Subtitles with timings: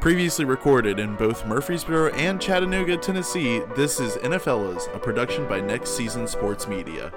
[0.00, 5.90] Previously recorded in both Murfreesboro and Chattanooga, Tennessee, this is NFLas, a production by Next
[5.96, 7.12] Season Sports Media.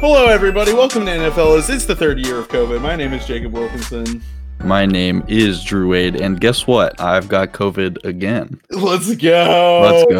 [0.00, 0.72] Hello, everybody.
[0.72, 1.68] Welcome to NFLas.
[1.68, 2.80] It's the third year of COVID.
[2.80, 4.22] My name is Jacob Wilkinson.
[4.64, 6.98] My name is Drew Wade, and guess what?
[6.98, 8.58] I've got COVID again.
[8.70, 10.06] Let's go.
[10.08, 10.10] Let's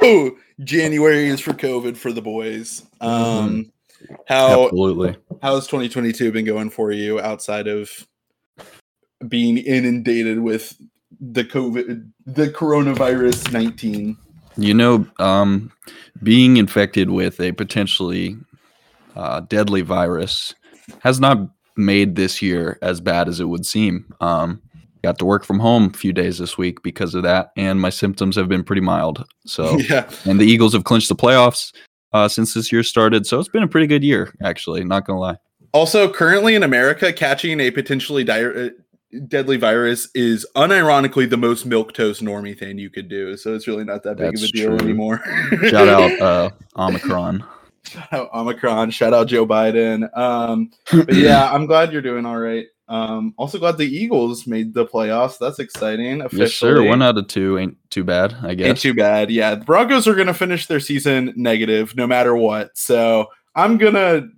[0.00, 0.38] go.
[0.62, 2.84] January is for COVID for the boys.
[3.00, 3.72] Um,
[4.26, 5.16] how Absolutely.
[5.42, 7.90] how's 2022 been going for you outside of
[9.28, 10.76] being inundated with
[11.20, 14.16] the COVID, the coronavirus 19?
[14.56, 15.72] You know, um,
[16.22, 18.36] being infected with a potentially
[19.16, 20.54] uh, deadly virus
[21.00, 21.38] has not
[21.76, 24.14] made this year as bad as it would seem.
[24.20, 24.62] Um,
[25.04, 27.90] got to work from home a few days this week because of that, and my
[27.90, 29.24] symptoms have been pretty mild.
[29.46, 31.72] So, Yeah, and the Eagles have clinched the playoffs
[32.12, 33.26] uh, since this year started.
[33.26, 34.82] So it's been a pretty good year, actually.
[34.84, 35.36] Not gonna lie.
[35.72, 38.68] Also, currently in America, catching a potentially di- uh,
[39.28, 43.36] deadly virus is unironically the most milk toast normie thing you could do.
[43.36, 44.78] So it's really not that big That's of a deal true.
[44.86, 45.20] anymore.
[45.68, 47.44] Shout out uh, Omicron.
[47.84, 48.90] Shout out Omicron.
[48.90, 50.08] Shout out Joe Biden.
[50.16, 52.66] Um, but yeah, I'm glad you're doing all right.
[52.86, 55.38] Um, also glad the Eagles made the playoffs.
[55.38, 56.20] That's exciting.
[56.20, 56.44] Officially.
[56.44, 56.82] Yes, sir.
[56.86, 58.66] One out of two ain't too bad, I guess.
[58.66, 59.30] Ain't too bad.
[59.30, 62.76] Yeah, the Broncos are gonna finish their season negative no matter what.
[62.76, 64.28] So I'm gonna.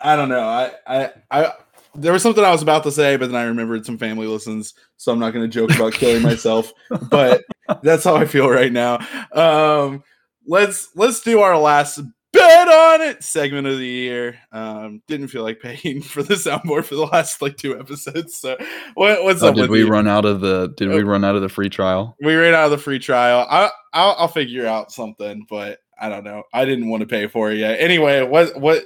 [0.00, 0.42] I don't know.
[0.42, 1.52] I I I.
[1.94, 4.72] There was something I was about to say, but then I remembered some family listens,
[4.96, 6.72] so I'm not going to joke about killing myself.
[7.10, 7.44] But
[7.82, 8.98] that's how I feel right now.
[9.32, 10.02] Um,
[10.46, 12.00] let's let's do our last
[12.32, 14.38] bet on it segment of the year.
[14.52, 18.36] Um, didn't feel like paying for the soundboard for the last like two episodes.
[18.38, 18.56] So
[18.94, 19.54] what, what's Oh, up?
[19.54, 19.88] did we you?
[19.88, 20.72] run out of the?
[20.76, 21.06] Did we Oh.
[21.06, 22.16] run out of the free trial?
[22.22, 23.46] We ran out of the free trial.
[23.50, 26.42] I I'll, I'll figure out something, but I don't know.
[26.52, 27.78] I didn't want to pay for it yet.
[27.80, 28.84] Anyway, what what?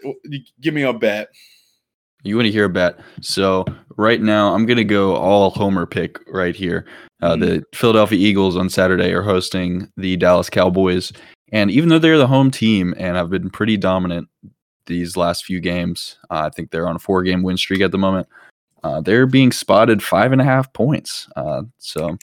[0.61, 1.29] Give me a bet.
[2.25, 2.99] You want to hear a bet?
[3.21, 3.65] So
[3.97, 6.85] right now, I'm gonna go all Homer pick right here.
[7.23, 7.41] Uh, Mhm.
[7.41, 11.13] The Philadelphia Eagles on Saturday are hosting the Dallas Cowboys,
[11.53, 14.29] and even though they're the home team and have been pretty dominant
[14.87, 17.99] these last few games, uh, I think they're on a four-game win streak at the
[17.99, 18.29] moment.
[18.83, 21.29] Uh, they're being spotted five and a half points.
[21.35, 22.17] Uh, so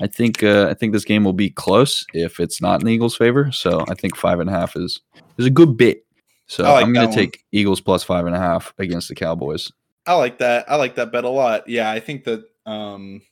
[0.00, 2.92] I think uh, I think this game will be close if it's not in the
[2.92, 3.50] Eagles' favor.
[3.52, 5.00] So I think five and a half is
[5.38, 6.04] is a good bit.
[6.46, 9.72] So like I'm going to take Eagles plus five and a half against the Cowboys.
[10.06, 10.70] I like that.
[10.70, 11.66] I like that bet a lot.
[11.68, 13.22] Yeah, I think that um,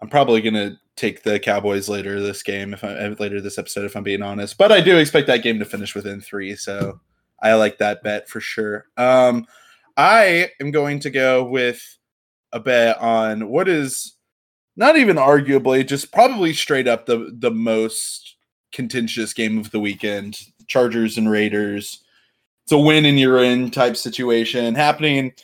[0.00, 3.84] I'm probably gonna take the Cowboys later this game if I uh, later this episode
[3.84, 4.58] if I'm being honest.
[4.58, 7.00] But I do expect that game to finish within three, so
[7.42, 8.86] I like that bet for sure.
[8.96, 9.46] Um,
[9.96, 11.82] I am going to go with
[12.52, 14.14] a bet on what is
[14.76, 18.36] not even arguably, just probably straight up the the most
[18.72, 22.00] contentious game of the weekend: Chargers and Raiders.
[22.64, 25.34] It's a win and you're in type situation happening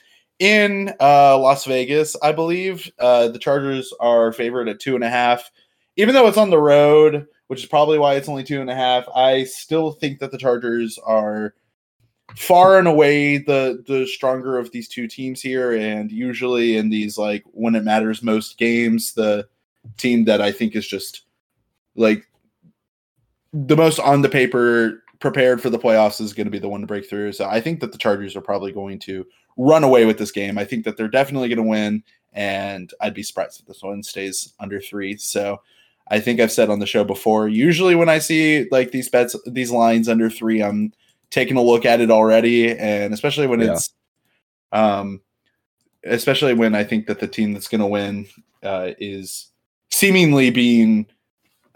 [0.40, 2.90] in uh, Las Vegas, I believe.
[2.98, 5.48] Uh, the Chargers are favored at two and a half.
[5.96, 8.74] Even though it's on the road, which is probably why it's only two and a
[8.74, 11.54] half, I still think that the Chargers are
[12.36, 15.72] far and away the the stronger of these two teams here.
[15.72, 19.46] And usually in these like when it matters most games, the
[19.98, 21.22] team that I think is just
[21.96, 22.26] like
[23.52, 26.80] the most on the paper prepared for the playoffs is going to be the one
[26.80, 27.32] to break through.
[27.32, 29.26] So I think that the Chargers are probably going to
[29.56, 30.58] run away with this game.
[30.58, 34.02] I think that they're definitely going to win, and I'd be surprised if this one
[34.02, 35.16] stays under three.
[35.18, 35.60] So
[36.08, 37.48] I think I've said on the show before.
[37.48, 40.92] Usually, when I see like these bets, these lines under three, I'm
[41.30, 43.74] taking a look at it already, and especially when Yeah.
[43.74, 43.90] it's,
[44.72, 45.20] um,
[46.04, 48.26] especially when I think that the team that's going to win
[48.62, 49.50] uh, is
[49.90, 51.06] seemingly being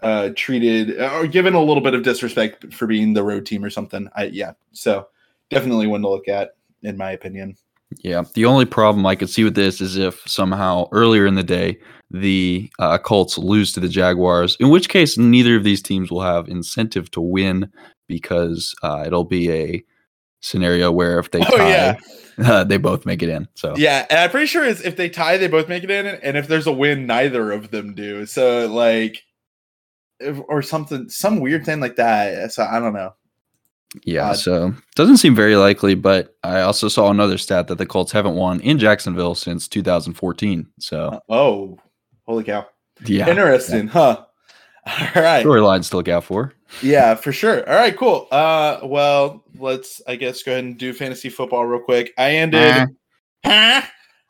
[0.05, 3.69] uh treated or given a little bit of disrespect for being the road team or
[3.69, 5.07] something i yeah so
[5.49, 7.57] definitely one to look at in my opinion
[8.03, 8.23] Yeah.
[8.33, 11.77] The only problem I could see with this is if somehow earlier in the day
[12.11, 16.21] the uh, Colts lose to the Jaguars, in which case neither of these teams will
[16.21, 17.71] have incentive to win
[18.07, 19.83] because uh, it'll be a
[20.41, 21.97] scenario where if they Oh, tie, yeah.
[22.45, 23.47] uh, they both make it in.
[23.55, 26.05] So yeah and i'm pretty sure it's, if they tie they both make it in
[26.05, 29.23] and if there's a win neither of them do so like
[30.47, 33.13] or something some weird thing like that so i don't know
[34.03, 34.37] yeah, odd.
[34.37, 35.95] so doesn't seem very likely.
[35.95, 40.67] But I also saw another stat that the Colts haven't won in Jacksonville since 2014.
[40.79, 41.77] So uh, oh
[42.25, 42.67] holy cow
[43.05, 44.25] yeah, interesting huh
[44.87, 46.53] all right storylines to look out for.
[46.81, 47.67] Yeah, for sure.
[47.69, 48.27] All right, cool.
[48.31, 52.11] Uh, well, let's I guess go ahead and do fantasy football real quick.
[52.17, 52.89] I ended.
[53.45, 53.81] Ah.
[53.81, 53.87] Huh?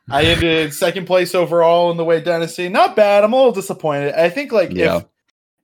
[0.08, 2.68] I ended second place overall in the Wade Dynasty.
[2.68, 3.24] Not bad.
[3.24, 4.14] I'm a little disappointed.
[4.14, 4.98] I think like Yeah.
[4.98, 5.04] if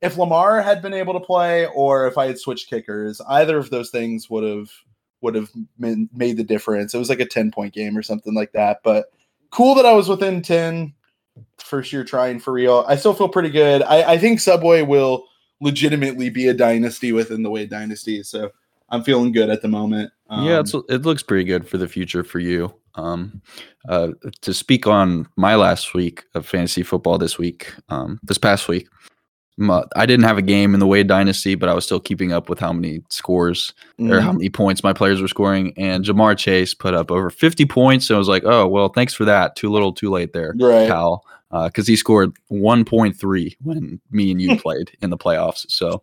[0.02, 3.70] if Lamar had been able to play, or if I had switched kickers, either of
[3.70, 4.70] those things would have
[5.20, 6.92] would have made the difference.
[6.92, 8.80] It was like a ten point game or something like that.
[8.82, 9.06] But
[9.50, 10.94] cool that I was within ten.
[11.58, 12.84] First year trying for real.
[12.86, 13.82] I still feel pretty good.
[13.82, 15.24] I, I think Subway will
[15.62, 18.22] legitimately be a dynasty within the Wade Dynasty.
[18.22, 18.50] So
[18.90, 20.12] I'm feeling good at the moment.
[20.28, 22.74] Um, yeah, it looks pretty good for the future for you.
[22.96, 23.40] Um,
[23.88, 24.08] uh,
[24.42, 28.88] to speak on my last week of fantasy football this week, um, this past week,
[29.56, 32.32] my, I didn't have a game in the Wade Dynasty, but I was still keeping
[32.32, 34.10] up with how many scores mm.
[34.10, 34.38] or how mm-hmm.
[34.38, 35.72] many points my players were scoring.
[35.76, 38.06] And Ja'Marr Chase put up over 50 points.
[38.06, 39.56] So I was like, oh, well, thanks for that.
[39.56, 40.88] Too little, too late there, right.
[40.88, 41.24] pal.
[41.50, 45.70] Because uh, he scored 1.3 when me and you played in the playoffs.
[45.70, 46.02] So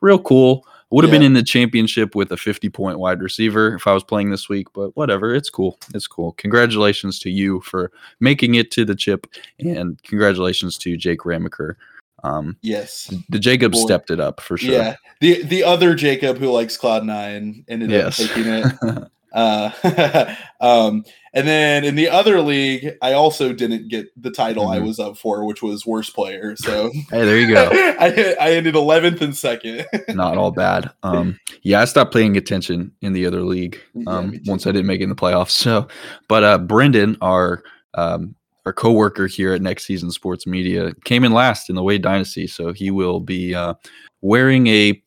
[0.00, 0.66] real cool.
[0.90, 1.20] Would have yeah.
[1.20, 4.48] been in the championship with a 50 point wide receiver if I was playing this
[4.48, 5.32] week, but whatever.
[5.32, 5.78] It's cool.
[5.94, 6.32] It's cool.
[6.32, 9.28] Congratulations to you for making it to the chip,
[9.60, 11.78] and congratulations to Jake Ramaker.
[12.22, 13.78] Um, yes, the Jacob Boy.
[13.78, 14.72] stepped it up for sure.
[14.72, 18.20] Yeah, the the other Jacob who likes Cloud Nine ended yes.
[18.20, 19.08] up taking it.
[19.32, 24.82] Uh, um, and then in the other league, I also didn't get the title mm-hmm.
[24.82, 26.56] I was up for, which was worst player.
[26.56, 27.68] So hey, there you go.
[27.72, 29.86] I I ended eleventh and second.
[30.08, 30.90] Not all bad.
[31.02, 34.86] Um, yeah, I stopped paying attention in the other league um, yeah, once I didn't
[34.86, 35.50] make it in the playoffs.
[35.50, 35.86] So,
[36.28, 37.62] but uh, Brendan, our
[37.94, 38.34] um,
[38.70, 42.46] our coworker here at Next Season Sports Media, came in last in the Wade Dynasty,
[42.46, 43.74] so he will be uh,
[44.20, 45.02] wearing a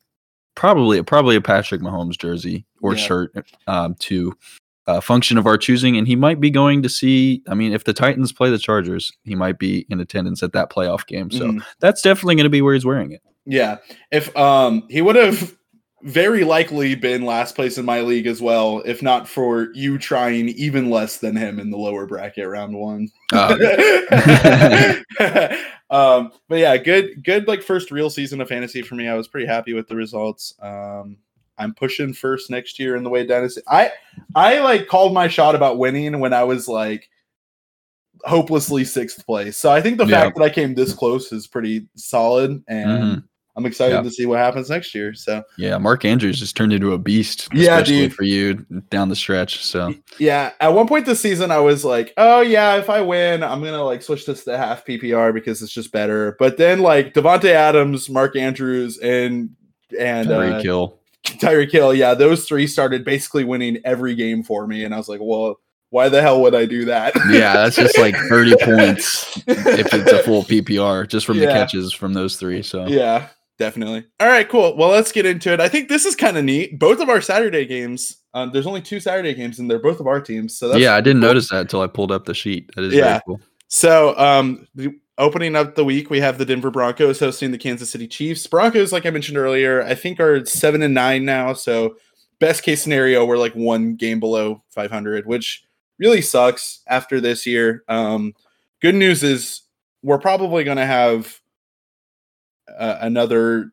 [0.54, 3.02] probably probably a Patrick Mahomes jersey or yeah.
[3.02, 4.36] shirt um, to
[4.86, 7.42] a function of our choosing, and he might be going to see.
[7.48, 10.70] I mean, if the Titans play the Chargers, he might be in attendance at that
[10.70, 11.30] playoff game.
[11.30, 11.64] So mm.
[11.80, 13.22] that's definitely going to be where he's wearing it.
[13.46, 13.78] Yeah,
[14.12, 15.56] if um he would have
[16.04, 20.50] very likely been last place in my league as well, if not for you trying
[20.50, 23.08] even less than him in the lower bracket round one.
[23.32, 23.54] Oh.
[25.90, 29.08] um, but yeah, good, good like first real season of fantasy for me.
[29.08, 30.54] I was pretty happy with the results.
[30.60, 31.16] Um,
[31.56, 33.62] I'm pushing first next year in the Wade Dynasty.
[33.66, 33.90] I
[34.34, 37.08] I like called my shot about winning when I was like
[38.24, 39.56] hopelessly sixth place.
[39.56, 40.24] So I think the yeah.
[40.24, 42.90] fact that I came this close is pretty solid and.
[42.90, 43.18] Mm-hmm
[43.56, 45.14] I'm excited to see what happens next year.
[45.14, 47.48] So yeah, Mark Andrews just turned into a beast.
[47.52, 48.12] Yeah, dude.
[48.12, 48.54] for you
[48.90, 49.64] down the stretch.
[49.64, 53.44] So yeah, at one point this season, I was like, oh yeah, if I win,
[53.44, 56.36] I'm gonna like switch this to half PPR because it's just better.
[56.38, 59.50] But then like Davante Adams, Mark Andrews, and
[59.98, 61.00] and Tyreek uh, Hill.
[61.24, 65.08] Tyreek Hill, yeah, those three started basically winning every game for me, and I was
[65.08, 65.58] like, well,
[65.90, 67.14] why the hell would I do that?
[67.30, 71.46] yeah, that's just like 30 points if it's a full PPR just from yeah.
[71.46, 72.62] the catches from those three.
[72.62, 73.28] So yeah,
[73.58, 74.04] Definitely.
[74.18, 74.76] All right, cool.
[74.76, 75.60] Well, let's get into it.
[75.60, 76.78] I think this is kind of neat.
[76.78, 78.18] Both of our Saturday games.
[78.34, 80.56] Um, there's only two Saturday games, and they're both of our teams.
[80.58, 81.28] So yeah, I didn't cool.
[81.28, 82.70] notice that until I pulled up the sheet.
[82.74, 83.20] That is yeah.
[83.24, 83.40] cool.
[83.68, 87.90] So, um, the, opening up the week, we have the Denver Broncos hosting the Kansas
[87.90, 88.46] City Chiefs.
[88.46, 91.52] Broncos, like I mentioned earlier, I think are seven and nine now.
[91.52, 91.96] So,
[92.40, 95.64] best case scenario, we're like one game below 500, which
[95.98, 97.84] really sucks after this year.
[97.88, 98.34] Um,
[98.82, 99.62] good news is
[100.02, 101.40] we're probably going to have
[102.78, 103.70] uh, another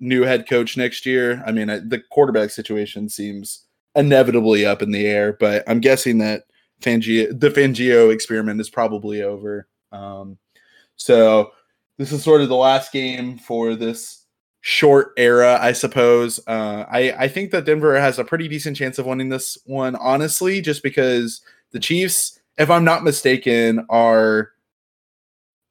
[0.00, 1.42] new head coach next year.
[1.46, 3.64] I mean, the quarterback situation seems
[3.94, 6.44] inevitably up in the air, but I'm guessing that
[6.80, 9.68] Fangio, the Fangio experiment is probably over.
[9.92, 10.38] Um,
[10.96, 11.52] so
[11.98, 14.24] this is sort of the last game for this
[14.60, 16.40] short era, I suppose.
[16.46, 19.96] Uh, I I think that Denver has a pretty decent chance of winning this one,
[19.96, 24.50] honestly, just because the Chiefs, if I'm not mistaken, are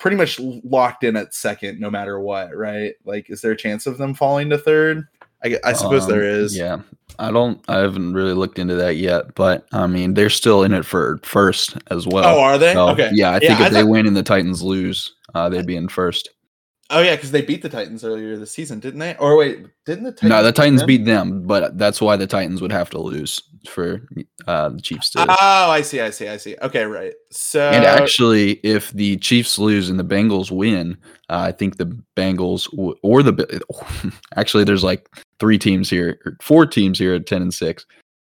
[0.03, 2.95] pretty much locked in at second no matter what, right?
[3.05, 5.07] Like, is there a chance of them falling to third?
[5.45, 6.57] I, I suppose um, there is.
[6.57, 6.81] Yeah.
[7.19, 10.74] I don't, I haven't really looked into that yet, but I mean, they're still in
[10.74, 12.25] it for first as well.
[12.25, 12.74] Oh, are they?
[12.74, 13.12] So, okay.
[13.13, 13.31] Yeah.
[13.31, 15.88] I think yeah, if I they win and the Titans lose, uh, they'd be in
[15.88, 16.31] first.
[16.90, 19.16] Oh yeah, because they beat the Titans earlier this season, didn't they?
[19.16, 20.44] Or wait, didn't the Titans no?
[20.44, 24.02] The Titans beat them, but that's why the Titans would have to lose for
[24.48, 25.25] uh, the Chiefs to.
[25.28, 26.56] Oh, I see, I see, I see.
[26.62, 27.13] Okay, right.
[27.32, 30.98] So and actually, if the Chiefs lose and the Bengals win,
[31.30, 33.62] uh, I think the Bengals w- or the
[34.36, 35.10] actually there's like
[35.40, 37.86] three teams here, four teams here at ten and six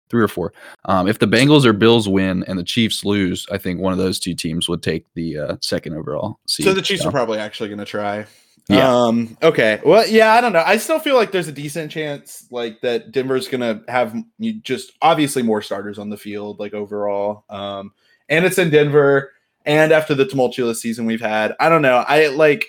[0.09, 0.53] three or four.
[0.85, 3.99] Um, if the Bengals or Bills win and the Chiefs lose, I think one of
[3.99, 6.65] those two teams would take the uh, second overall seed.
[6.65, 7.09] So the Chiefs so.
[7.09, 8.25] are probably actually going to try.
[8.69, 9.05] Yeah.
[9.05, 9.79] Um, okay.
[9.85, 10.63] Well, yeah, I don't know.
[10.65, 14.15] I still feel like there's a decent chance like that Denver's gonna have
[14.61, 17.45] just obviously more starters on the field, like overall.
[17.49, 17.93] Um,
[18.27, 19.31] and it's in Denver,
[19.65, 22.03] and after the tumultuous season we've had, I don't know.
[22.07, 22.67] I like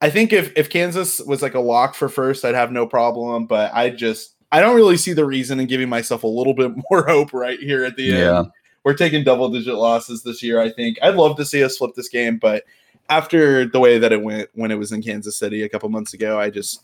[0.00, 3.46] I think if if Kansas was like a lock for first, I'd have no problem,
[3.46, 6.72] but I just I don't really see the reason in giving myself a little bit
[6.90, 8.38] more hope right here at the yeah.
[8.40, 8.48] end.
[8.84, 10.98] We're taking double digit losses this year, I think.
[11.02, 12.64] I'd love to see us flip this game, but
[13.08, 16.14] after the way that it went when it was in Kansas City a couple months
[16.14, 16.82] ago, I just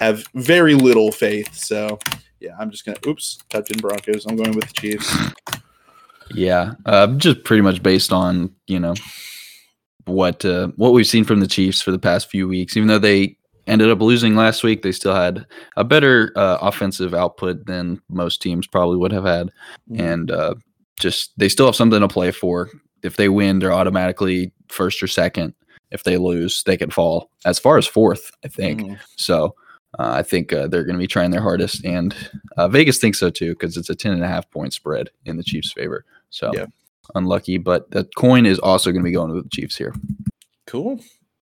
[0.00, 1.54] have very little faith.
[1.54, 1.98] So
[2.40, 4.26] yeah, I'm just gonna oops, typed in Broncos.
[4.26, 5.14] I'm going with the Chiefs.
[6.34, 8.94] Yeah, uh, just pretty much based on you know
[10.04, 12.76] what uh, what we've seen from the Chiefs for the past few weeks.
[12.76, 15.46] Even though they ended up losing last week, they still had
[15.76, 19.50] a better uh, offensive output than most teams probably would have had,
[19.90, 20.00] Mm.
[20.00, 20.54] and uh,
[21.00, 22.70] just they still have something to play for.
[23.02, 25.54] If they win, they're automatically first or second.
[25.90, 28.30] If they lose, they could fall as far as fourth.
[28.44, 28.80] I think.
[28.82, 28.98] Mhm.
[29.16, 29.54] So
[29.98, 32.14] uh, I think uh, they're going to be trying their hardest, and
[32.56, 35.36] uh, Vegas thinks so too because it's a ten and a half point spread in
[35.38, 36.04] the Chiefs' favor.
[36.30, 36.66] So Yeah.
[37.14, 39.94] unlucky, but the coin is also going to be going to the Chiefs here.
[40.66, 41.00] Cool.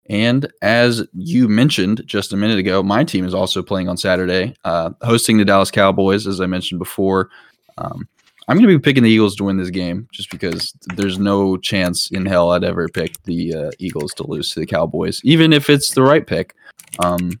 [0.09, 4.53] And as you mentioned just a minute ago, my team is also playing on Saturday,
[4.65, 7.29] uh, hosting the Dallas Cowboys, as I mentioned before.
[7.77, 8.09] Um,
[8.47, 11.57] I'm going to be picking the Eagles to win this game just because there's no
[11.57, 15.53] chance in hell I'd ever pick the uh, Eagles to lose to the Cowboys, even
[15.53, 16.53] if it's the right pick.
[16.99, 17.39] Um,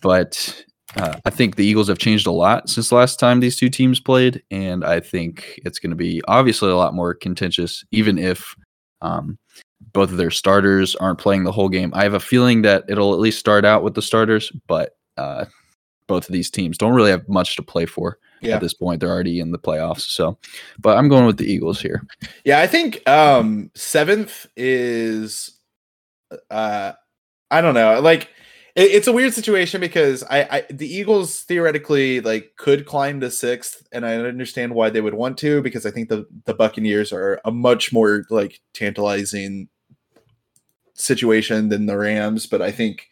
[0.00, 0.64] but
[0.96, 4.00] uh, I think the Eagles have changed a lot since last time these two teams
[4.00, 8.56] played, and I think it's going to be obviously a lot more contentious, even if
[9.02, 9.38] um,
[9.92, 11.92] both of their starters aren't playing the whole game.
[11.94, 15.44] I have a feeling that it'll at least start out with the starters, but uh,
[16.06, 18.56] both of these teams don't really have much to play for Yeah.
[18.56, 19.00] at this point.
[19.00, 20.38] They're already in the playoffs, so.
[20.78, 22.06] But I'm going with the Eagles here.
[22.44, 25.58] Yeah, I think um seventh is
[26.50, 26.92] uh
[27.50, 28.00] I don't know.
[28.00, 28.28] Like
[28.74, 33.30] it, it's a weird situation because I, I the Eagles theoretically like could climb to
[33.30, 37.12] sixth, and I understand why they would want to because I think the the Buccaneers
[37.12, 39.68] are a much more like tantalizing
[40.94, 43.08] situation than the Rams, but I think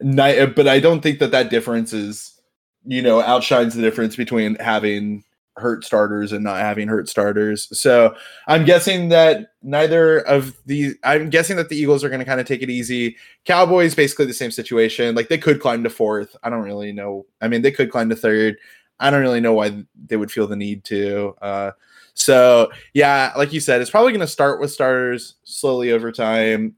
[0.00, 2.40] but I don't think that that difference is
[2.84, 5.24] you know outshines the difference between having
[5.58, 7.68] hurt starters and not having hurt starters.
[7.78, 8.14] So
[8.46, 12.40] I'm guessing that neither of the I'm guessing that the Eagles are going to kind
[12.40, 13.16] of take it easy.
[13.44, 15.14] Cowboys basically the same situation.
[15.14, 16.36] Like they could climb to fourth.
[16.42, 17.26] I don't really know.
[17.40, 18.56] I mean, they could climb to third.
[19.00, 21.36] I don't really know why they would feel the need to.
[21.40, 21.72] Uh,
[22.14, 26.74] so yeah, like you said, it's probably going to start with starters slowly over time,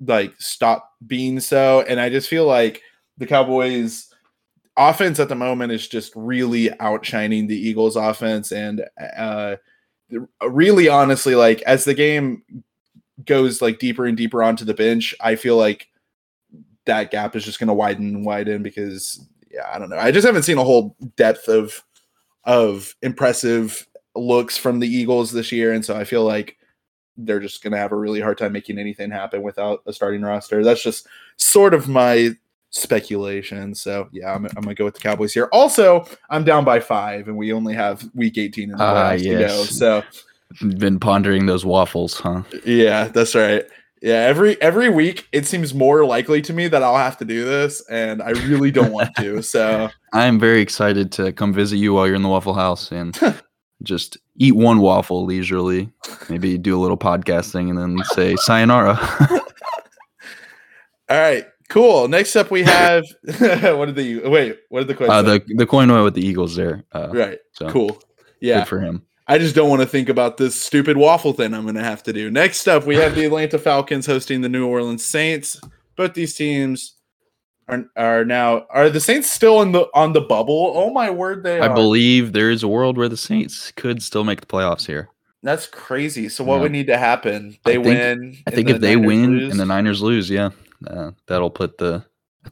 [0.00, 1.82] like stop being so.
[1.88, 2.82] And I just feel like
[3.18, 4.12] the Cowboys
[4.76, 8.84] offense at the moment is just really outshining the Eagles offense and
[9.16, 9.56] uh
[10.46, 12.42] really honestly like as the game
[13.24, 15.88] goes like deeper and deeper onto the bench I feel like
[16.84, 20.10] that gap is just going to widen and widen because yeah I don't know I
[20.10, 21.82] just haven't seen a whole depth of
[22.44, 26.58] of impressive looks from the Eagles this year and so I feel like
[27.18, 30.22] they're just going to have a really hard time making anything happen without a starting
[30.22, 31.06] roster that's just
[31.36, 32.30] sort of my
[32.70, 33.74] speculation.
[33.74, 35.48] So yeah, I'm, I'm gonna go with the Cowboys here.
[35.52, 39.22] Also, I'm down by five, and we only have Week 18 in the Ah, playoffs
[39.22, 39.64] to go.
[39.64, 40.02] So
[40.78, 42.42] Been pondering those waffles, huh?
[42.64, 43.64] yeah, that's right.
[44.02, 47.44] Yeah, every every week it seems more likely to me that I'll have to do
[47.44, 49.42] this, and I really don't want to.
[49.42, 53.18] So I'm very excited to come visit you while you're in the Waffle House and
[53.82, 55.90] just eat one waffle leisurely.
[56.28, 58.98] Maybe do a little podcasting and then say sayonara.
[61.08, 62.08] all right, cool.
[62.08, 64.58] Next up we have what did the wait?
[64.68, 65.14] What did the question?
[65.14, 66.84] uh, the the coin went with the Eagles there.
[66.92, 68.02] Uh, right, so cool.
[68.40, 69.02] Yeah, good for him.
[69.28, 72.02] I just don't want to think about this stupid waffle thing I'm going to have
[72.04, 72.30] to do.
[72.30, 75.60] Next up, we have the Atlanta Falcons hosting the New Orleans Saints.
[75.96, 76.95] Both these teams
[77.68, 80.72] are are now are the Saints still in the on the bubble?
[80.74, 81.74] Oh my word, they I are.
[81.74, 85.08] believe there is a world where the Saints could still make the playoffs here.
[85.42, 86.28] That's crazy.
[86.28, 86.60] So what Yeah.
[86.62, 87.56] would need to happen?
[87.64, 88.36] I They think- win.
[88.46, 89.50] I think the if they Niners win lose?
[89.52, 90.50] and the Niners lose, yeah,
[90.88, 92.04] uh, that'll put the.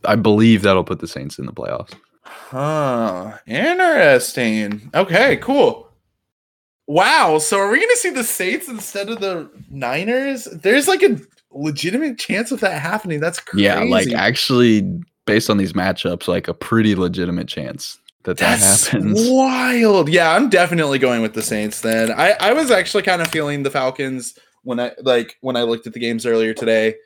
[0.05, 1.93] I believe that'll put the Saints in the playoffs.
[2.23, 3.39] Huh.
[3.47, 4.91] Interesting.
[4.95, 5.89] Okay, cool.
[6.87, 7.39] Wow.
[7.39, 10.45] So are we going to see the Saints instead of the Niners?
[10.45, 11.19] There's like a
[11.55, 13.21] legitimate chance of that happening.
[13.21, 13.65] That's crazy.
[13.65, 14.83] Yeah, like actually,
[15.27, 19.21] based on these matchups, like a pretty legitimate chance that that happens.
[19.31, 20.09] wild.
[20.09, 22.11] Yeah, I'm definitely going with the Saints then.
[22.11, 25.87] I, I was actually kind of feeling the Falcons when I like when I looked
[25.87, 26.97] at the games earlier today.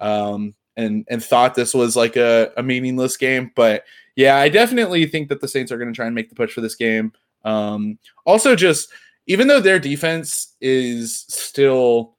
[0.00, 3.50] Um and and thought this was like a, a meaningless game.
[3.54, 3.84] But
[4.14, 6.52] yeah, I definitely think that the Saints are going to try and make the push
[6.52, 7.12] for this game.
[7.44, 8.88] Um also just
[9.26, 12.14] even though their defense is still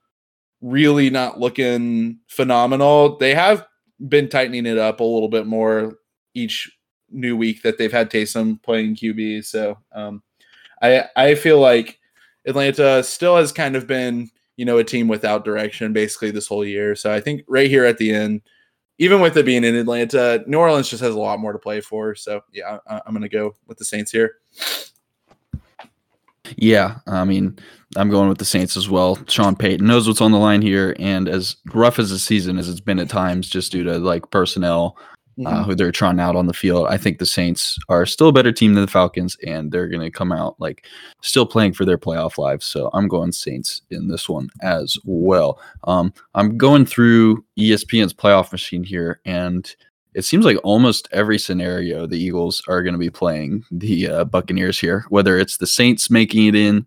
[0.62, 3.66] really not looking phenomenal, they have
[4.08, 5.98] been tightening it up a little bit more
[6.34, 6.72] each
[7.12, 9.46] new week that they've had Taysom playing QB.
[9.46, 10.22] So um,
[10.82, 12.00] I I feel like
[12.46, 16.66] Atlanta still has kind of been you know a team without direction basically this whole
[16.66, 16.96] year.
[16.96, 18.42] So I think right here at the end,
[18.98, 21.82] even with it being in Atlanta, New Orleans just has a lot more to play
[21.82, 22.16] for.
[22.16, 24.36] So yeah, I, I'm gonna go with the Saints here.
[26.58, 27.60] Yeah, I mean,
[27.96, 29.17] I'm going with the Saints as well.
[29.27, 32.69] Sean Payton knows what's on the line here, and as rough as the season as
[32.69, 34.98] it's been at times, just due to like personnel,
[35.46, 36.88] uh, who they're trying out on the field.
[36.88, 40.01] I think the Saints are still a better team than the Falcons, and they're going
[40.01, 40.86] to come out like
[41.22, 42.65] still playing for their playoff lives.
[42.65, 45.60] So I'm going Saints in this one as well.
[45.86, 49.74] Um, I'm going through ESPN's playoff machine here, and
[50.13, 54.25] it seems like almost every scenario the Eagles are going to be playing the uh,
[54.25, 56.86] Buccaneers here, whether it's the Saints making it in.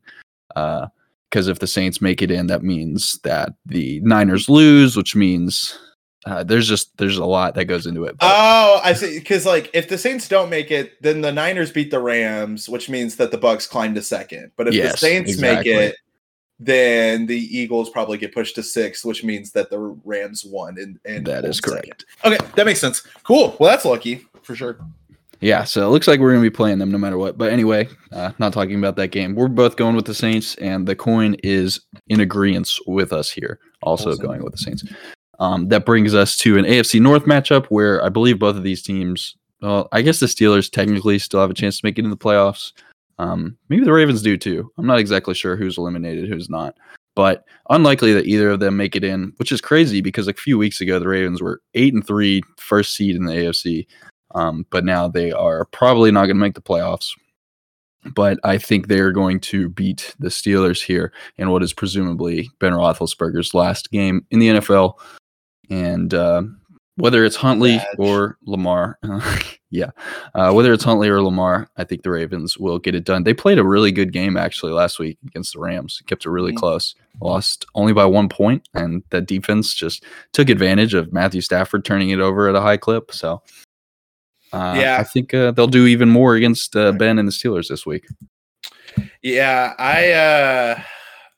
[0.54, 5.78] Because if the Saints make it in, that means that the Niners lose, which means
[6.26, 8.16] uh, there's just there's a lot that goes into it.
[8.18, 9.18] but- Oh, I see.
[9.18, 12.88] Because like, if the Saints don't make it, then the Niners beat the Rams, which
[12.88, 14.52] means that the Bucks climb to second.
[14.56, 15.72] But if the Saints exactly.
[15.72, 15.96] make it,
[16.60, 20.78] then the Eagles probably get pushed to sixth, which means that the Rams won.
[20.78, 22.04] And, and That is correct.
[22.22, 22.36] second.
[22.40, 23.00] Okay, that makes sense.
[23.24, 23.56] Cool.
[23.58, 24.78] Well, that's lucky for sure.
[25.42, 27.36] Yeah, so it looks like we're going to be playing them no matter what.
[27.36, 29.34] But anyway, uh, not talking about that game.
[29.34, 33.58] We're both going with the Saints, and the coin is in agreement with us here,
[33.82, 34.24] also Awesome.
[34.24, 34.84] going with the Saints.
[35.40, 38.82] Um, that brings us to an AFC North matchup where I believe both of these
[38.82, 42.10] teams, well, I guess the Steelers technically still have a chance to make it in
[42.10, 42.72] the playoffs.
[43.18, 44.70] Um, maybe the Ravens do too.
[44.78, 46.76] I'm not exactly sure who's eliminated, who's not.
[47.16, 50.56] But unlikely that either of them make it in, which is crazy because a few
[50.56, 53.86] weeks ago the Ravens were eight and three, first seed in the AFC.
[54.34, 57.10] Um, but now they are probably not going to make the playoffs.
[58.14, 62.50] But I think they are going to beat the Steelers here in what is presumably
[62.58, 64.94] Ben Roethlisberger's last game in the NFL.
[65.70, 66.42] And uh,
[66.96, 67.86] whether it's Huntley Badge.
[67.98, 68.98] or Lamar,
[69.70, 69.90] yeah,
[70.34, 73.22] uh, whether it's Huntley or Lamar, I think the Ravens will get it done.
[73.22, 76.52] They played a really good game actually last week against the Rams, kept it really
[76.52, 76.56] Mhm.
[76.56, 81.84] close, lost only by one point, and that defense just took advantage of Matthew Stafford
[81.84, 83.12] turning it over at a high clip.
[83.12, 83.42] So,
[84.52, 84.98] uh, Yeah.
[84.98, 88.06] I think uh, they'll do even more against uh, Ben and the Steelers this week.
[89.22, 90.82] Yeah, I uh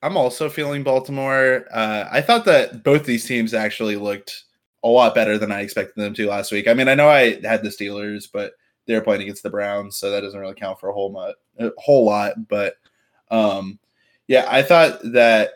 [0.02, 1.66] I'm also feeling Baltimore.
[1.72, 4.44] Uh I thought that both these teams actually looked
[4.82, 6.66] a lot better than I expected them to last week.
[6.68, 8.52] I mean, I know I had the Steelers, but
[8.86, 11.70] they're playing against the Browns, so that doesn't really count for a whole lot a
[11.78, 12.74] whole lot, but
[13.30, 13.78] um
[14.26, 15.50] yeah, I thought that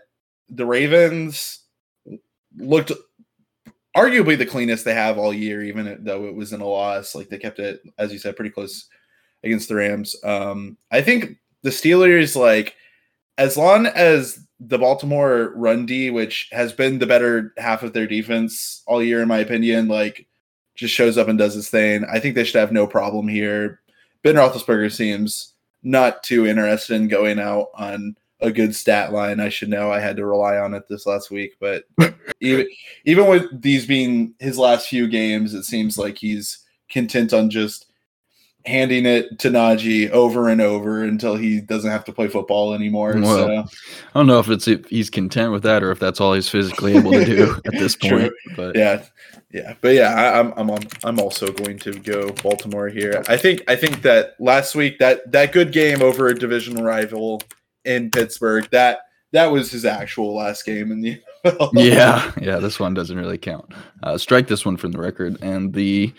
[0.49, 1.61] the Ravens
[2.57, 2.93] looked
[3.99, 7.15] arguably the cleanest they have all year, even though it was in a loss.
[7.15, 8.87] Like they kept it, as you said, pretty close
[9.45, 10.17] against the Rams.
[10.25, 12.75] Um, I think the Steelers, like,
[13.37, 18.07] as long as the Baltimore run D, which has been the better half of their
[18.07, 20.27] defense all year, in my opinion, like,
[20.75, 22.05] just shows up and does his thing.
[22.05, 23.81] I think they should have no problem here.
[24.23, 29.41] Ben Roethlisberger seems not too interested in going out on a good stat line.
[29.41, 29.91] I should know.
[29.91, 31.85] I had to rely on it this last week, but
[32.41, 32.69] even
[33.05, 37.87] even with these being his last few games, it seems like he's content on just
[38.67, 43.15] handing it to Najee over and over until he doesn't have to play football anymore.
[43.17, 43.51] Well, so
[44.15, 46.49] I don't know if it's if he's content with that or if that's all he's
[46.49, 48.21] physically able to do at this True.
[48.21, 48.33] point.
[48.57, 49.05] But yeah,
[49.53, 53.25] yeah, but yeah, I, I'm I'm on, I'm also going to go Baltimore here.
[53.29, 57.43] I think I think that last week that that good game over a divisional rival
[57.85, 59.01] in Pittsburgh that
[59.33, 61.71] that was his actual last game in the NFL.
[61.75, 63.73] yeah, yeah, this one doesn't really count.
[64.03, 66.13] Uh, strike this one from the record, and the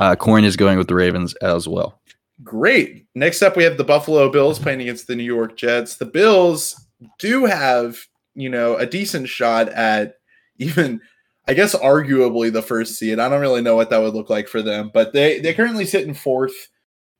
[0.00, 2.00] uh, coin is going with the Ravens as well.
[2.42, 3.06] Great.
[3.14, 5.96] Next up, we have the Buffalo Bills playing against the New York Jets.
[5.96, 6.86] The Bills
[7.18, 7.98] do have,
[8.34, 10.14] you know, a decent shot at
[10.58, 11.00] even,
[11.48, 13.18] I guess, arguably the first seed.
[13.18, 15.84] I don't really know what that would look like for them, but they they currently
[15.84, 16.54] sit in fourth.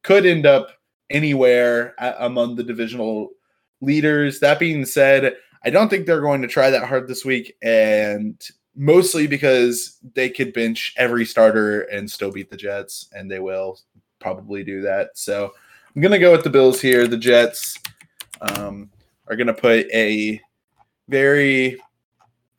[0.04, 0.68] Could end up
[1.10, 3.30] anywhere among the divisional
[3.80, 4.40] leaders.
[4.40, 8.40] That being said, I don't think they're going to try that hard this week, and
[8.74, 13.78] mostly because they could bench every starter and still beat the Jets, and they will
[14.20, 15.10] probably do that.
[15.14, 15.52] So
[15.94, 17.06] I'm gonna go with the Bills here.
[17.06, 17.78] The Jets
[18.40, 18.90] um,
[19.26, 20.40] are gonna put a
[21.08, 21.80] very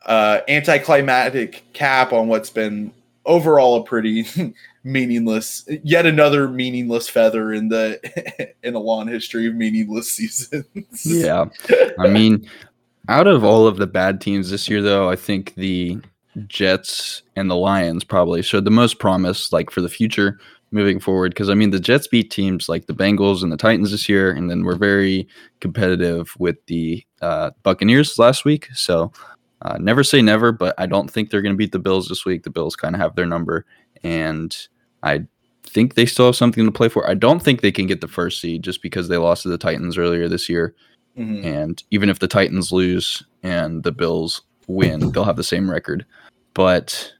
[0.06, 2.92] uh, anticlimactic cap on what's been
[3.26, 4.26] overall a pretty
[4.84, 8.00] meaningless, yet another meaningless feather in the
[8.64, 11.06] in a long history of meaningless seasons.
[11.06, 11.46] Yeah,
[12.00, 12.50] I mean,
[13.08, 16.00] out of all of the bad teams this year, though, I think the
[16.48, 20.40] Jets and the Lions probably showed the most promise, like for the future
[20.72, 21.32] moving forward.
[21.32, 24.32] Because I mean, the Jets beat teams like the Bengals and the Titans this year,
[24.32, 25.28] and then we're very
[25.60, 28.70] competitive with the uh, Buccaneers last week.
[28.74, 29.12] So
[29.62, 32.26] uh, never say never, but I don't think they're going to beat the Bills this
[32.26, 32.44] week.
[32.44, 33.66] The Bills kind of have their number,
[34.04, 34.56] and
[35.04, 35.26] I
[35.64, 37.10] think they still have something to play for.
[37.10, 39.58] I don't think they can get the first seed just because they lost to the
[39.58, 40.74] Titans earlier this year.
[41.18, 41.44] Mhm.
[41.44, 46.06] And even if the Titans lose and the Bills win, they'll have the same record.
[46.54, 47.14] But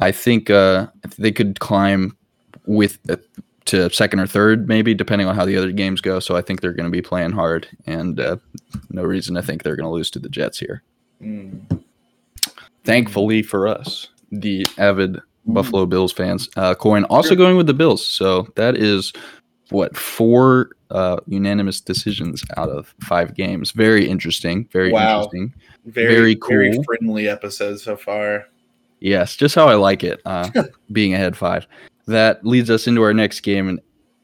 [0.00, 0.88] I think uh,
[1.18, 2.16] they could climb
[2.66, 3.16] with uh,
[3.66, 6.18] to second or third, maybe depending on how the other games go.
[6.20, 8.36] So I think they're going to be playing hard, and uh,
[8.90, 10.82] no reason to think they're going to lose to the Jets here.
[11.22, 11.82] Mm.
[12.84, 16.48] Thankfully for us, the avid Buffalo Bills fans.
[16.56, 18.06] Uh, coin also going with the Bills.
[18.06, 19.12] So that is
[19.70, 23.70] what four uh, unanimous decisions out of five games.
[23.72, 24.68] Very interesting.
[24.72, 25.22] Very Wow.
[25.24, 25.54] interesting.
[25.86, 26.84] Very, Very very cool.
[26.84, 28.46] friendly episode so far.
[29.00, 30.20] Yes, just how I like it.
[30.24, 30.48] Uh,
[30.92, 31.66] being ahead five.
[32.06, 33.80] That leads us into our next game, an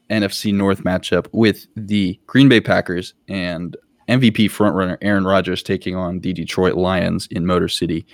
[0.09, 3.75] NFC North matchup with the Green Bay Packers and
[4.07, 8.05] MVP frontrunner Aaron Rodgers taking on the Detroit Lions in Motor City.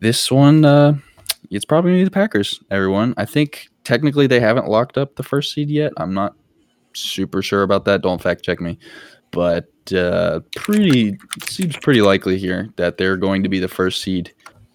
[0.00, 0.94] This one, uh,
[1.50, 2.60] it's probably gonna be the Packers.
[2.70, 5.92] Everyone, I think technically they haven't locked up the first seed yet.
[5.96, 6.34] I'm not
[6.94, 8.02] super sure about that.
[8.02, 8.78] Don't fact check me,
[9.30, 14.32] but uh, pretty seems pretty likely here that they're going to be the first seed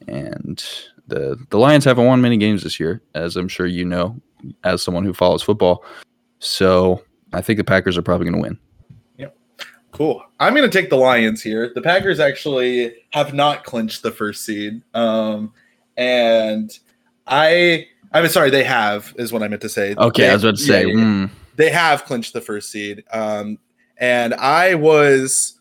[0.07, 0.63] and
[1.07, 4.19] the the Lions haven't won many games this year, as I'm sure you know,
[4.63, 5.83] as someone who follows football.
[6.39, 8.59] So I think the Packers are probably going to win.
[9.95, 10.21] Cool.
[10.41, 11.71] I'm going to take the Lions here.
[11.73, 14.81] The Packers actually have not clinched the first seed.
[14.93, 15.53] Um,
[15.97, 16.77] and
[17.27, 19.95] I, I'm sorry, they have, is what I meant to say.
[19.97, 23.03] Okay, They- I was about to say, yeah, mm, they have clinched the first seed.
[23.11, 23.57] Um,
[23.97, 25.57] and I was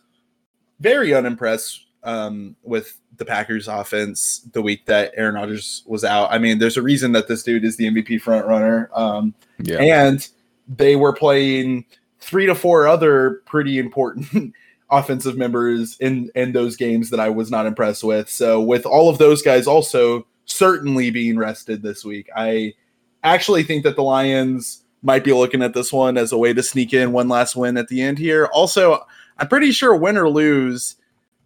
[0.80, 6.32] very unimpressed um, with the Packers offense the week that Aaron Rodgers was out.
[6.32, 8.90] I mean, there's a reason that this dude is the MVP front runner.
[8.92, 10.28] Um, yeah, and
[10.66, 11.84] they were playing
[12.18, 14.52] three to four other pretty important
[14.90, 18.28] offensive members in in those games that I was not impressed with.
[18.28, 22.74] So with all of those guys also certainly being rested this week, I
[23.22, 26.62] actually think that the Lions might be looking at this one as a way to
[26.62, 28.48] sneak in one last win at the end here.
[28.52, 29.04] Also,
[29.38, 30.96] I'm pretty sure win or lose,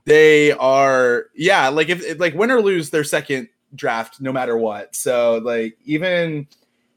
[0.04, 4.94] they are yeah, like if like win or lose their second draft no matter what.
[4.94, 6.46] So like even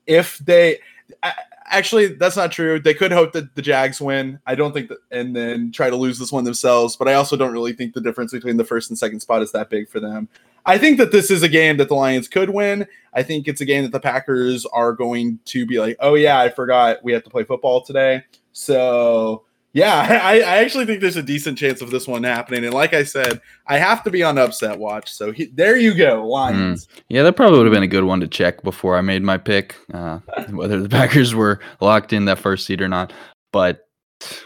[0.08, 0.80] if they
[1.24, 1.34] I,
[1.72, 2.80] actually that's not true.
[2.80, 4.40] They could hope that the Jags win.
[4.46, 7.36] I don't think that and then try to lose this one themselves, but I also
[7.36, 10.00] don't really think the difference between the first and second spot is that big for
[10.00, 10.28] them.
[10.66, 12.86] I think that this is a game that the Lions could win.
[13.14, 16.40] I think it's a game that the Packers are going to be like, "Oh yeah,
[16.40, 21.16] I forgot we have to play football today." So, yeah, I, I actually think there's
[21.18, 22.66] a decent chance of this one happening.
[22.66, 25.12] And like I said, I have to be on upset watch.
[25.12, 26.88] So he, there you go, Lions.
[27.10, 27.24] yeah.
[27.24, 29.76] That probably would have been a good one to check before I made my pick,
[29.94, 33.14] uh, whether the Packers were locked in that first seed or not.
[33.52, 33.88] But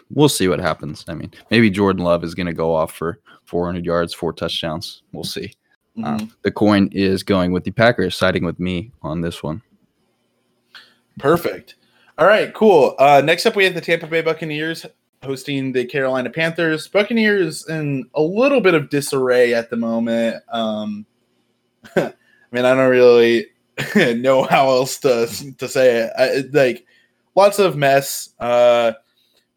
[0.09, 1.03] we'll see what happens.
[1.07, 5.01] I mean, maybe Jordan Love is going to go off for 400 yards, four touchdowns.
[5.11, 5.53] We'll see.
[6.03, 6.31] Uh, Mhm.
[6.41, 9.61] the coin is going with the Packers, siding with me on this one.
[11.19, 11.75] Perfect.
[12.17, 12.95] All right, cool.
[12.99, 14.85] Uh, next up, we have the Tampa Bay Buccaneers
[15.25, 16.87] hosting the Carolina Panthers.
[16.87, 20.43] Buccaneers in a little bit of disarray at the moment.
[20.49, 21.05] Um,
[21.95, 22.13] I
[22.51, 23.47] mean, I don't really
[23.95, 26.11] know how else to to say it.
[26.17, 26.85] I, like
[27.35, 28.29] lots of mess.
[28.39, 28.93] Uh,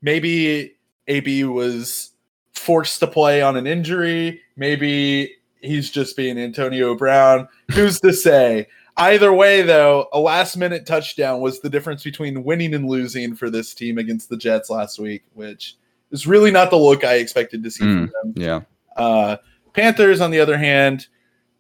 [0.02, 0.74] maybe
[1.06, 2.12] AB was
[2.52, 4.40] forced to play on an injury.
[4.56, 7.48] Maybe he's just being Antonio Brown.
[7.72, 8.66] Who's to say?
[8.98, 13.48] Either way, though, a last minute touchdown was the difference between winning and losing for
[13.48, 15.76] this team against the Jets last week, which
[16.10, 18.34] is really not the look I expected to see from them.
[18.34, 18.60] Yeah.
[18.96, 19.36] Uh,
[19.72, 21.06] Panthers, on the other hand,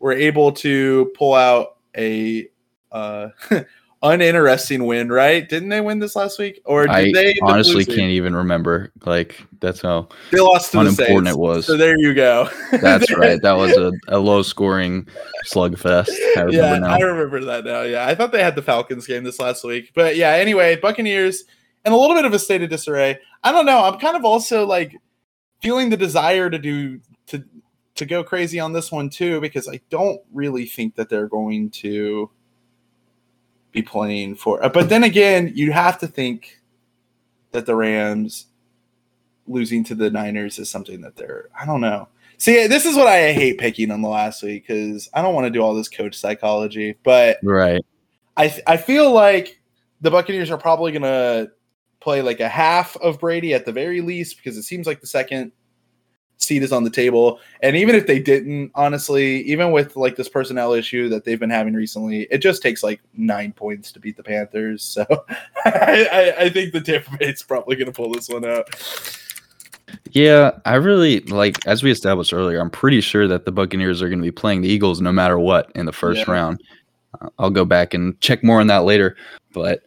[0.00, 2.48] were able to pull out a
[2.90, 3.28] uh,
[4.02, 5.48] uninteresting win, right?
[5.48, 6.60] Didn't they win this last week?
[6.64, 7.94] Or did I they honestly losing?
[7.94, 8.92] can't even remember.
[9.04, 11.30] Like that's how They lost to the unimportant Saints.
[11.30, 11.66] it was.
[11.66, 12.48] So there you go.
[12.80, 13.40] That's right.
[13.42, 15.08] That was a, a low scoring
[15.46, 16.10] slugfest.
[16.36, 16.94] I remember yeah, now.
[16.94, 17.82] I remember that now.
[17.82, 20.30] Yeah, I thought they had the Falcons game this last week, but yeah.
[20.30, 21.44] Anyway, Buccaneers
[21.84, 23.18] and a little bit of a state of disarray.
[23.42, 23.84] I don't know.
[23.84, 24.96] I'm kind of also like
[25.60, 27.44] feeling the desire to do to
[27.96, 31.70] to go crazy on this one too because I don't really think that they're going
[31.70, 32.30] to
[33.82, 34.62] be playing for.
[34.64, 36.60] uh, But then again, you have to think
[37.52, 38.46] that the Rams
[39.46, 41.48] losing to the Niners is something that they're.
[41.58, 42.08] I don't know.
[42.36, 45.46] See, this is what I hate picking on the last week because I don't want
[45.46, 47.84] to do all this coach psychology, but Right.
[48.36, 49.60] I I feel like
[50.00, 51.48] the Buccaneers are probably gonna
[52.00, 55.06] play like a half of Brady at the very least because it seems like the
[55.06, 55.50] second
[56.38, 57.40] seat is on the table.
[57.62, 61.50] And even if they didn't, honestly, even with like this personnel issue that they've been
[61.50, 64.82] having recently, it just takes like nine points to beat the Panthers.
[64.82, 65.04] So
[65.64, 68.68] I, I, I think the Tampa Bay's probably gonna pull this one out.
[70.12, 72.60] Yeah, I really like as we established earlier.
[72.60, 75.38] I'm pretty sure that the Buccaneers are going to be playing the Eagles no matter
[75.38, 76.32] what in the first Yeah.
[76.32, 76.62] round.
[77.20, 79.16] Uh, I'll go back and check more on that later,
[79.52, 79.82] but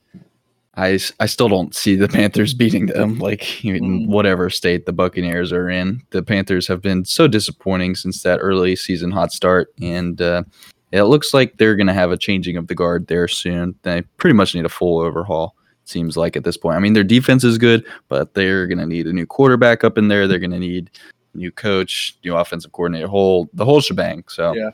[0.75, 3.17] I I still don't see the Panthers beating them.
[3.19, 4.07] Like in Mm.
[4.07, 8.75] whatever state the Buccaneers are in, the Panthers have been so disappointing since that early
[8.75, 10.43] season hot start, and uh,
[10.91, 13.75] it looks like they're going to have a changing of the guard there soon.
[13.83, 15.55] They pretty much need a full overhaul.
[15.85, 16.75] Seems like at this point.
[16.75, 19.97] I mean, their defense is good, but they're going to need a new quarterback up
[19.97, 20.27] in there.
[20.27, 20.89] They're going to need
[21.33, 24.23] new coach, new offensive coordinator, whole the whole shebang.
[24.29, 24.69] So Yeah.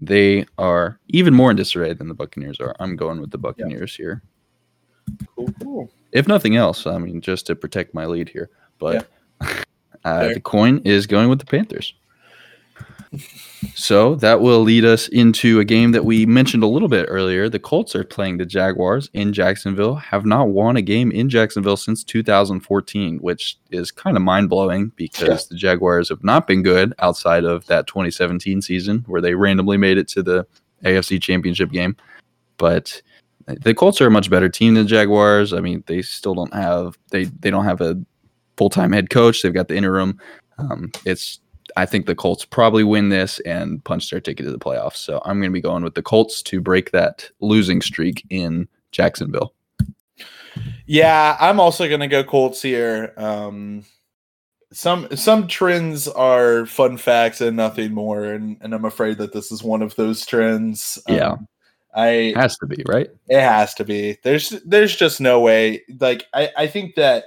[0.00, 2.74] they are even more in disarray than the Buccaneers are.
[2.80, 4.22] I'm going with the Buccaneers here.
[5.36, 5.90] Cool, cool.
[6.12, 8.50] If nothing else, I mean, just to protect my lead here.
[8.78, 9.08] But
[10.04, 11.94] uh, the coin is going with the Panthers.
[13.74, 17.48] So that will lead us into a game that we mentioned a little bit earlier.
[17.48, 21.76] The Colts are playing the Jaguars in Jacksonville, have not won a game in Jacksonville
[21.76, 25.48] since 2014, which is kind of mind blowing because Yeah.
[25.50, 29.98] the Jaguars have not been good outside of that 2017 season where they randomly made
[29.98, 30.46] it to the
[30.84, 31.96] AFC Championship game.
[32.56, 33.02] But
[33.46, 35.52] the Colts are a much better team than the Jaguars.
[35.52, 38.00] I mean, they still don't have they they don't have a
[38.56, 39.42] full time head coach.
[39.42, 40.18] They've got the interim.
[40.58, 41.40] Um, it's
[41.76, 44.96] I think the Colts probably win this and punch their ticket to the playoffs.
[44.96, 48.68] So I'm going to be going with the Colts to break that losing streak in
[48.90, 49.54] Jacksonville.
[50.86, 53.14] Yeah, I'm also gonna go Colts here.
[53.16, 53.84] Um,
[54.72, 59.52] some some trends are fun facts and nothing more, and, and I'm afraid that this
[59.52, 60.98] is one of those trends.
[61.08, 61.36] Yeah.
[61.94, 63.08] I It has to be right.
[63.28, 64.18] It has to be.
[64.22, 65.82] There's there's just no way.
[66.00, 67.24] Like I, I think that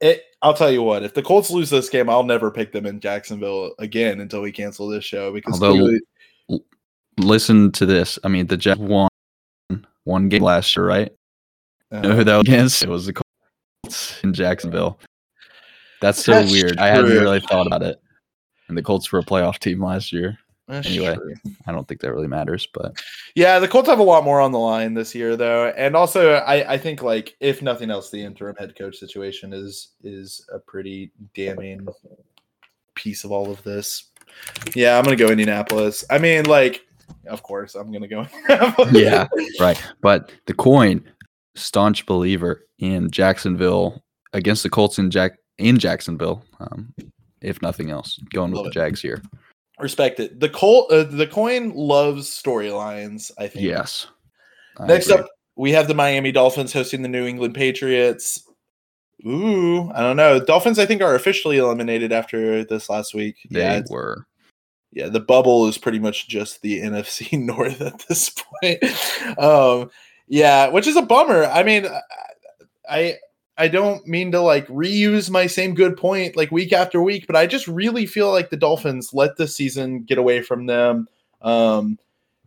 [0.00, 2.84] it I'll tell you what, if the Colts lose this game, I'll never pick them
[2.84, 6.00] in Jacksonville again until we cancel this show because Although- clearly-
[7.16, 8.18] Listen to this.
[8.24, 9.08] I mean, the Jets won
[10.02, 11.12] one game last year, right?
[11.92, 12.82] You know who uh, that was against?
[12.82, 14.98] It was the Colts in Jacksonville.
[16.00, 16.78] That's so That's weird.
[16.78, 18.00] I hadn't really thought about it.
[18.68, 20.38] And the Colts were a playoff team last year.
[20.68, 21.14] That's anyway.
[21.14, 21.34] true.
[21.66, 23.00] I don't think that really matters, but
[23.34, 25.68] Yeah, the Colts have a lot more on the line this year though.
[25.76, 29.88] And also I, I think like if nothing else, the interim head coach situation is
[30.02, 31.86] is a pretty damning
[32.94, 34.10] piece of all of this.
[34.74, 36.04] Yeah, I'm gonna go Indianapolis.
[36.10, 36.82] I mean, like,
[37.26, 38.26] of course, I'm gonna go.
[38.48, 38.92] Indianapolis.
[38.92, 39.28] Yeah.
[39.60, 39.80] right.
[40.00, 41.04] But the coin,
[41.54, 46.44] staunch believer in Jacksonville against the Colts in Jack in Jacksonville.
[46.60, 46.92] Um,
[47.40, 48.74] if nothing else, going with Love the it.
[48.74, 49.22] Jags here.
[49.78, 50.40] Respect it.
[50.40, 53.30] The Colt, uh, the coin loves storylines.
[53.38, 53.64] I think.
[53.64, 54.06] Yes.
[54.78, 55.22] I Next agree.
[55.22, 58.42] up, we have the Miami Dolphins hosting the New England Patriots.
[59.26, 60.38] Ooh, I don't know.
[60.44, 63.36] Dolphins, I think, are officially eliminated after this last week.
[63.50, 64.26] they yeah, were.
[64.92, 68.30] yeah, the bubble is pretty much just the NFC North at this
[68.62, 69.38] point.
[69.38, 69.90] Um,
[70.26, 71.44] yeah, which is a bummer.
[71.44, 72.00] I mean, I
[72.88, 73.16] I
[73.68, 77.46] don't mean to like reuse my same good point like week after week, but I
[77.46, 81.06] just really feel like the Dolphins let the season get away from them.
[81.40, 81.98] Um,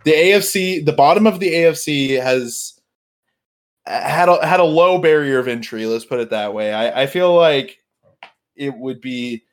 [0.03, 2.79] the AFC, the bottom of the AFC has
[3.85, 5.85] had a, had a low barrier of entry.
[5.85, 6.73] Let's put it that way.
[6.73, 7.79] I, I feel like
[8.55, 9.43] it would be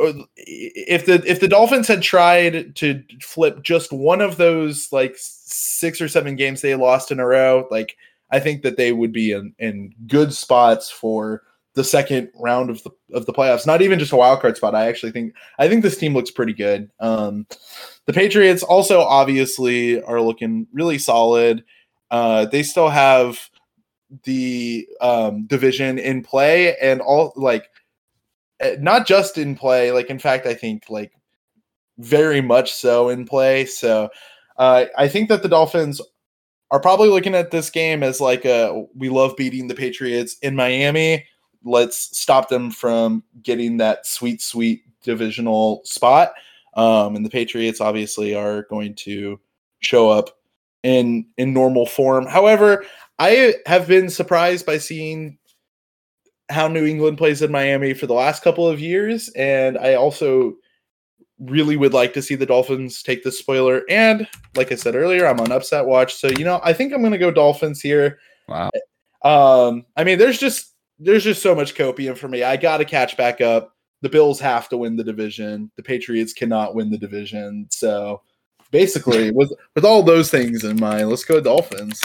[0.00, 5.16] uh, if the if the Dolphins had tried to flip just one of those like
[5.16, 7.96] six or seven games they lost in a row, like
[8.30, 11.42] I think that they would be in, in good spots for
[11.74, 13.66] the second round of the of the playoffs.
[13.66, 14.74] Not even just a wild card spot.
[14.74, 16.90] I actually think I think this team looks pretty good.
[17.00, 17.46] Um,
[18.06, 21.64] the Patriots also obviously are looking really solid.
[22.10, 23.48] Uh, they still have
[24.24, 27.70] the um, division in play and all like
[28.62, 31.12] uh, not just in play like in fact i think like
[31.98, 34.08] very much so in play so
[34.56, 36.00] uh, i think that the dolphins
[36.70, 40.54] are probably looking at this game as like a we love beating the patriots in
[40.54, 41.26] miami.
[41.64, 46.32] Let's stop them from getting that sweet sweet divisional spot.
[46.74, 49.40] Um, and the patriots obviously are going to
[49.80, 50.38] show up
[50.82, 52.26] in in normal form.
[52.26, 52.84] However
[53.20, 55.38] i have been surprised by seeing
[56.50, 60.56] how New England plays in Miami for the last couple of years, and I also
[61.40, 63.82] really would like to see the Dolphins take the spoiler.
[63.88, 67.00] And like I said earlier, I'm on upset watch, so you know I think I'm
[67.00, 68.18] going to go Dolphins here.
[68.48, 68.70] Wow.
[69.22, 72.42] Um, I mean, there's just there's just so much copium for me.
[72.42, 73.74] I got to catch back up.
[74.00, 75.70] The Bills have to win the division.
[75.76, 77.66] The Patriots cannot win the division.
[77.70, 78.22] So
[78.70, 82.00] basically, with with all those things in mind, let's go Dolphins.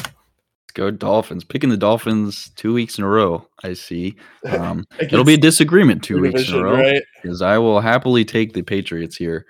[0.74, 1.44] Go Dolphins.
[1.44, 3.48] Picking the Dolphins two weeks in a row.
[3.64, 4.16] I see.
[4.46, 6.74] Um, it'll be a disagreement two weeks in a row.
[6.74, 7.02] right?
[7.22, 9.46] because I will happily take the Patriots here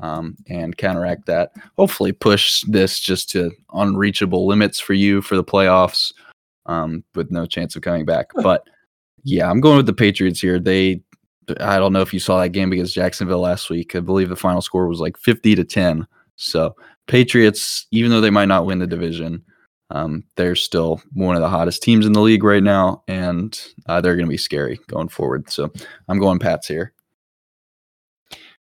[0.00, 1.52] um, and counteract that.
[1.76, 6.12] Hopefully, push this just to unreachable limits for you for the playoffs
[6.66, 8.30] um, with no chance of coming back.
[8.42, 8.64] But
[9.24, 10.58] yeah, I'm going with the Patriots here.
[10.58, 11.02] They,
[11.60, 13.94] I don't know if you saw that game against Jacksonville last week.
[13.94, 16.06] I believe the final score was like 50 to 10.
[16.36, 16.74] So,
[17.08, 19.42] Patriots, even though they might not win the division,
[19.90, 24.00] um, they're still one of the hottest teams in the league right now, and uh,
[24.00, 25.50] they're going to be scary going forward.
[25.50, 25.72] So,
[26.08, 26.92] I'm going Pats here.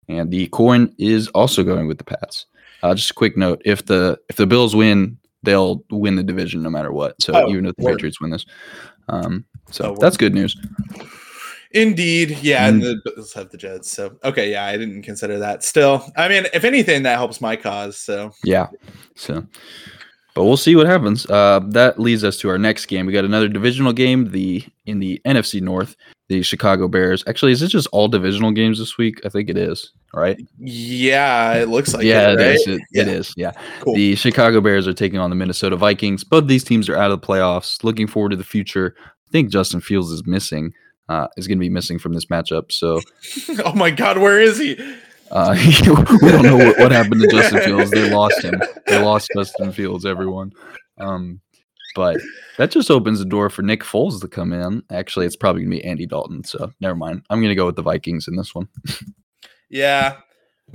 [0.09, 2.45] And the coin is also going with the Pats.
[2.81, 6.63] Uh, just a quick note: if the if the Bills win, they'll win the division
[6.63, 7.21] no matter what.
[7.21, 7.95] So Oh, even if the word.
[7.97, 8.45] Patriots win this,
[9.09, 10.55] um, so Oh, that's good news.
[11.71, 13.01] Indeed, yeah, and Mm.
[13.03, 13.91] the Bills have the Jets.
[13.91, 15.63] So okay, yeah, I didn't consider that.
[15.63, 17.97] Still, I mean, if anything, that helps my cause.
[17.97, 18.67] So Yeah.
[19.15, 19.45] So,
[20.37, 21.25] but we'll see what happens.
[21.27, 23.07] Uh, that leads us to our next game.
[23.07, 24.29] We got another divisional game.
[24.29, 25.95] The in the NFC North,
[26.27, 27.23] the Chicago Bears.
[27.25, 29.19] Actually, is it just all divisional games this week?
[29.25, 29.93] I think it is.
[30.13, 30.39] Right?
[30.59, 32.53] yeah, it looks like yeah, it, it right?
[32.55, 32.67] is.
[32.67, 33.13] It, it Yeah.
[33.13, 33.33] is.
[33.35, 33.51] Yeah.
[33.79, 33.95] Cool.
[33.95, 36.23] The Chicago Bears are taking on the Minnesota Vikings.
[36.23, 37.83] Both these teams are out of the playoffs.
[37.83, 38.95] Looking forward to the future.
[38.99, 40.71] I think Justin Fields is missing.
[41.09, 42.71] Uh, is going to be missing from this matchup.
[42.71, 43.01] So
[43.65, 44.75] oh my God, where is he?
[45.31, 45.55] Uh,
[46.21, 47.91] we don't know what, what happened to Justin Fields.
[47.91, 48.61] They lost him.
[48.87, 50.05] They lost Justin Fields.
[50.05, 50.51] Everyone.
[50.99, 51.41] Um,
[51.95, 52.17] but
[52.57, 54.83] that just opens the door for Nick Foles to come in.
[54.91, 56.43] Actually, it's probably going to be Andy Dalton.
[56.43, 57.23] So never mind.
[57.29, 58.67] I'm going to go with the Vikings in this one.
[59.69, 60.17] Yeah.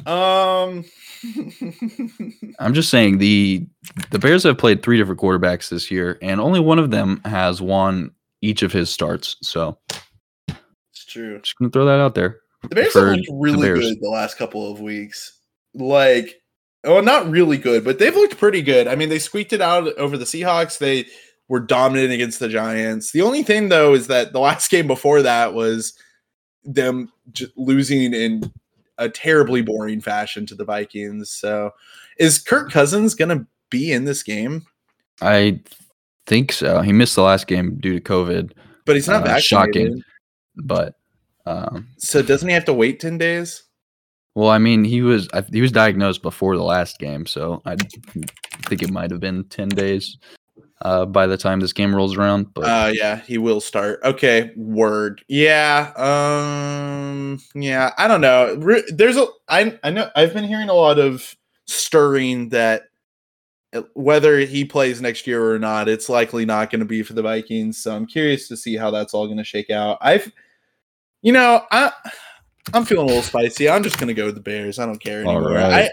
[0.06, 0.84] Um.
[2.58, 3.66] I'm just saying the
[4.10, 7.62] the Bears have played three different quarterbacks this year, and only one of them has
[7.62, 8.10] won
[8.42, 9.36] each of his starts.
[9.42, 9.78] So
[10.48, 11.38] it's true.
[11.40, 12.41] just gonna throw that out there.
[12.68, 15.38] The Bears have looked really good the last couple of weeks.
[15.74, 16.40] Like,
[16.84, 18.86] oh, not really good, but they've looked pretty good.
[18.88, 20.78] I mean, they squeaked it out over the Seahawks.
[20.78, 21.06] They
[21.48, 23.10] were dominant against the Giants.
[23.12, 25.94] The only thing, though, is that the last game before that was
[26.64, 28.52] them j- losing in
[28.98, 31.30] a terribly boring fashion to the Vikings.
[31.30, 31.72] So,
[32.18, 34.64] is Kirk Cousins going to be in this game?
[35.20, 35.60] I
[36.26, 36.80] think so.
[36.82, 38.52] He missed the last game due to COVID,
[38.84, 40.02] But he's not Uh, shocking.
[40.56, 40.94] but
[41.46, 43.64] um, So, doesn't he have to wait 10 days?
[44.34, 47.76] well, I mean, he was I, he was diagnosed before the last game, so I
[48.66, 50.16] think it might have been ten days
[50.80, 52.54] uh, by the time this game rolls around.
[52.54, 54.00] But Uh yeah, he will start.
[54.04, 55.22] Okay, word.
[55.28, 55.92] Yeah.
[55.96, 58.54] Um yeah, I don't know.
[58.58, 62.84] Re- There's a I I know I've been hearing a lot of stirring that
[63.74, 67.12] uh, whether he plays next year or not, it's likely not going to be for
[67.14, 67.82] the Vikings.
[67.82, 69.98] So I'm curious to see how that's all going to shake out.
[70.00, 70.30] I've
[71.22, 71.92] you know, I
[72.74, 73.68] I'm feeling a little spicy.
[73.68, 74.78] I'm just going to go with the Bears.
[74.78, 75.52] I don't care anymore.
[75.52, 75.90] right.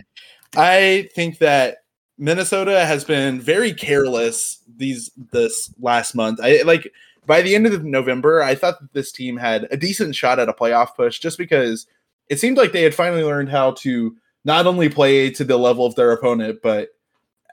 [0.56, 1.78] I I think that
[2.18, 6.40] Minnesota has been very careless these this last month.
[6.42, 6.92] I like
[7.26, 10.50] by the end of November, I thought that this team had a decent shot at
[10.50, 11.88] a playoff push just because
[12.28, 14.16] it seemed like they had finally learned how to
[14.46, 16.90] not only play to the level of their opponent, but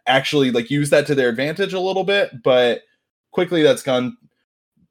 [0.07, 2.43] actually like use that to their advantage a little bit.
[2.43, 2.83] But
[3.33, 4.17] quickly that's gone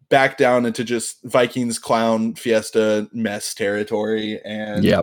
[0.10, 4.40] back down into just Vikings clown fiesta mess territory.
[4.44, 5.02] And yeah,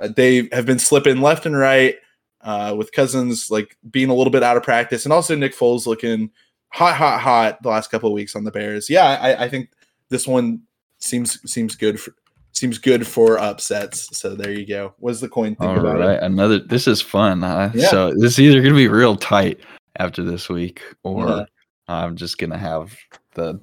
[0.00, 1.96] uh, they have been slipping left and right
[2.42, 5.86] uh, with Cousins like being a little bit out of practice, and also Nick Foles
[5.86, 6.30] looking
[6.68, 8.88] hot, hot, hot the last couple of weeks on the Bears.
[8.88, 9.70] Yeah, I, I think
[10.08, 10.62] this one
[10.98, 12.14] seems seems good for
[12.52, 14.16] seems good for upsets.
[14.16, 14.94] So there you go.
[14.98, 16.16] What's the coin think all about right.
[16.16, 16.22] it?
[16.22, 16.58] Another.
[16.58, 17.42] This is fun.
[17.42, 17.70] Huh?
[17.74, 17.88] Yeah.
[17.88, 19.60] So this is either gonna be real tight
[19.96, 21.44] after this week, or Yeah.
[21.88, 22.96] I'm just gonna have
[23.34, 23.60] the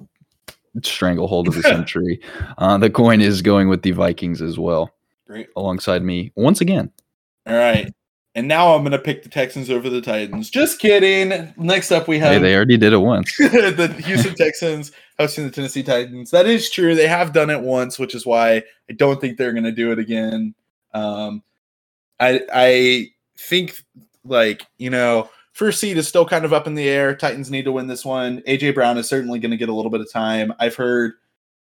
[0.82, 2.20] stranglehold of the century.
[2.58, 4.90] uh, the coin is going with the Vikings as well,
[5.26, 5.48] Great.
[5.56, 6.90] alongside me once again.
[7.46, 7.92] All right.
[8.34, 10.50] And now I'm gonna pick the Texans over the Titans.
[10.50, 11.54] Just kidding.
[11.56, 13.34] Next up we Hey, have they already did it once.
[13.38, 16.30] the Houston Texans hosting the Tennessee Titans.
[16.32, 16.94] That is true.
[16.94, 18.56] They have done it once, which is why
[18.90, 20.54] I don't think they're going to do it again.
[20.92, 21.42] Um,
[22.20, 23.08] I I
[23.38, 23.74] think
[24.24, 27.16] like you know first seed is still kind of up in the air.
[27.16, 28.42] Titans need to win this one.
[28.42, 30.52] AJ Brown is certainly going to get a little bit of time.
[30.58, 31.14] I've heard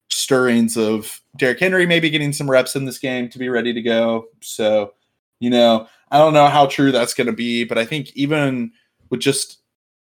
[0.09, 3.81] stirrings of Derrick Henry maybe getting some reps in this game to be ready to
[3.83, 4.25] go.
[4.41, 4.93] So
[5.39, 8.71] you know I don't know how true that's going to be, but I think even
[9.11, 9.59] with just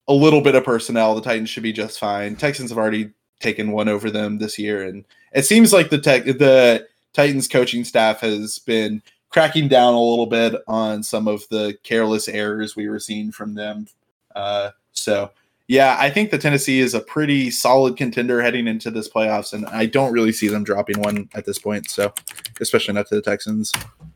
[0.08, 2.38] a little bit of personnel, the Titans should be just fine.
[2.38, 6.24] Texans have already taken one over them this year, and it seems like the tech
[6.24, 9.02] the Titans coaching staff has been
[9.34, 13.56] cracking down a little bit on some of the careless errors we were seeing from
[13.56, 13.88] them.
[14.36, 15.32] Uh, so
[15.74, 19.66] yeah, I think the Tennessee is a pretty solid contender heading into this playoffs, and
[19.66, 21.90] I don't really see them dropping one at this point.
[21.90, 22.14] So,
[22.62, 23.72] especially not to the Texans.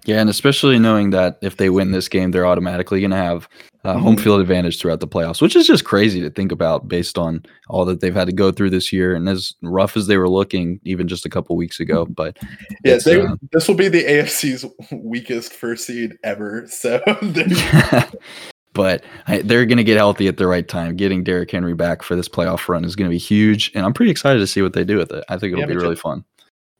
[0.05, 3.49] Yeah, and especially knowing that if they win this game, they're automatically going to have
[3.83, 4.19] uh, home Mhm.
[4.19, 7.85] field advantage throughout the playoffs, which is just crazy to think about based on all
[7.85, 10.79] that they've had to go through this year and as rough as they were looking
[10.83, 12.05] even just a couple weeks ago.
[12.15, 12.37] But
[12.83, 16.67] Yeah, they, uh, this will be the AFC's weakest first seed ever.
[16.67, 17.01] So
[18.77, 20.95] but I, they're going to get healthy at the right time.
[20.95, 23.91] Getting Derrick Henry back for this playoff run is going to be huge, and I'm
[23.93, 25.25] pretty excited to see what they do with it.
[25.27, 25.83] I think it'll Yeah, be me too.
[25.83, 26.23] really fun.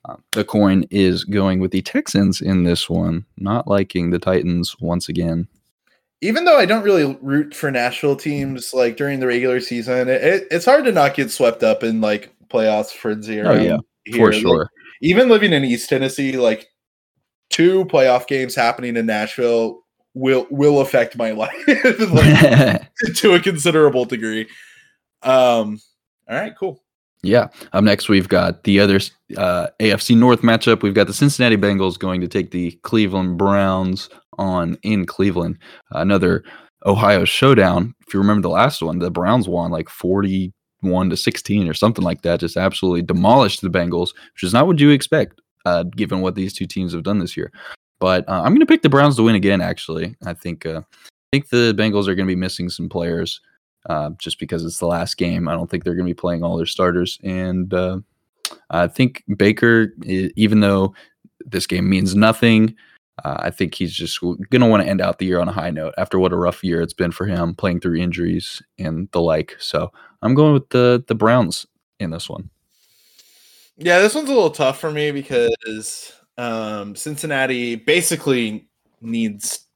[0.06, 4.76] Um, the coin is going with the Texans in this one, not liking the Titans
[4.80, 5.48] once again.
[6.22, 10.24] even though I don't really root for Nashville teams like during the regular season, it,
[10.24, 13.42] it- it's hard to not get swept up in like playoffs frenzy.
[13.42, 14.16] Oh, yeah, here.
[14.18, 14.70] For Like, sure.
[15.02, 16.68] even living in East Tennessee, like
[17.50, 19.82] two playoff games happening in Nashville
[20.14, 24.48] will will affect my life like, to a considerable degree.
[25.24, 25.80] Um,
[26.30, 26.84] all right, cool.
[27.24, 27.48] Yeah.
[27.74, 29.00] Up next, we've got the other
[29.38, 30.84] uh, AFC North matchup.
[30.84, 35.58] We've got the Cincinnati Bengals going to take the Cleveland Browns on in Cleveland.
[35.92, 36.44] Another
[36.86, 37.94] Ohio showdown.
[38.08, 42.04] If you remember the last one, the Browns won like 41 to 16 or something
[42.04, 42.40] like that.
[42.40, 46.54] Just absolutely demolished the Bengals, which is not what you expect, uh, given what these
[46.54, 47.52] two teams have done this year.
[48.00, 49.62] But uh, I'm going to pick the Browns to win again.
[49.62, 53.42] Actually, I think uh, I think the Bengals are going to be missing some players
[53.88, 55.48] uh, just because it's the last game.
[55.48, 58.00] I don't think they're going to be playing all their starters, and uh,
[58.70, 60.94] I think Baker, even though
[61.46, 62.76] this game means nothing,
[63.24, 65.54] uh, I think he's just going to want to end out the year on a
[65.54, 69.10] high note after what a rough year it's been for him, playing through injuries and
[69.12, 69.56] the like.
[69.60, 69.92] So
[70.22, 71.66] I'm going with the the Browns
[72.00, 72.50] in this one.
[73.78, 78.68] Yeah, this one's a little tough for me because um, Cincinnati basically
[79.02, 79.68] needs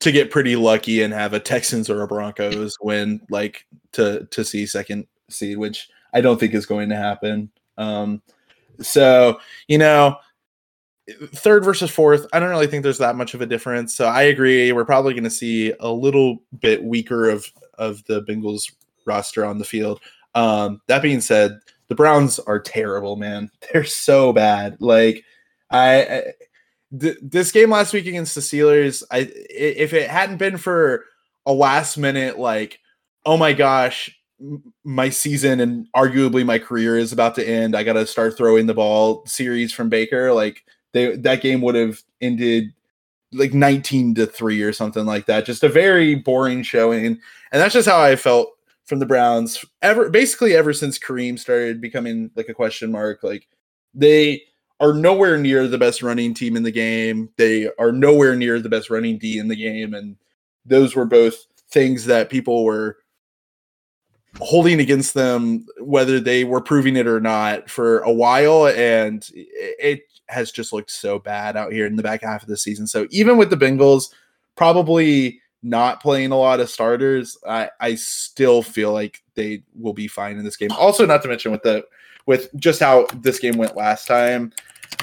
[0.00, 4.44] to get pretty lucky and have a Texans or a Broncos win, like to to
[4.44, 7.50] see second seed, which I don't think is going to happen.
[7.78, 8.20] Um,
[8.80, 9.38] so
[9.68, 10.16] you know,
[11.34, 13.94] third versus fourth, I don't really think there's that much of a difference.
[13.94, 14.72] So I agree.
[14.72, 18.72] We're probably going to see a little bit weaker of of the Bengals
[19.06, 20.00] roster on the field.
[20.34, 21.58] Um, that being said,
[21.88, 23.50] the Browns are terrible, man.
[23.72, 24.76] They're so bad.
[24.80, 25.24] Like
[25.72, 26.22] I, I
[26.98, 31.04] th- this game last week against the Steelers, I if it hadn't been for
[31.46, 32.80] a last minute like,
[33.24, 34.10] oh my gosh,
[34.84, 37.76] my season and arguably my career is about to end.
[37.76, 40.32] I got to start throwing the ball series from Baker.
[40.32, 42.72] Like they that game would have ended
[43.32, 45.46] like 19 to 3 or something like that.
[45.46, 47.06] Just a very boring showing.
[47.06, 47.18] And
[47.50, 48.50] that's just how I felt
[48.84, 53.22] from the Browns ever basically ever since Kareem started becoming like a question mark.
[53.22, 53.48] Like
[53.94, 54.42] they
[54.82, 57.30] are nowhere near the best running team in the game.
[57.36, 59.94] They are nowhere near the best running D in the game.
[59.94, 60.16] And
[60.66, 62.98] those were both things that people were
[64.40, 68.66] holding against them, whether they were proving it or not, for a while.
[68.66, 72.56] And it has just looked so bad out here in the back half of the
[72.56, 72.88] season.
[72.88, 74.12] So even with the Bengals
[74.56, 80.08] probably not playing a lot of starters, I, I still feel like they will be
[80.08, 80.72] fine in this game.
[80.72, 81.84] Also, not to mention with the
[82.26, 84.52] with just how this game went last time.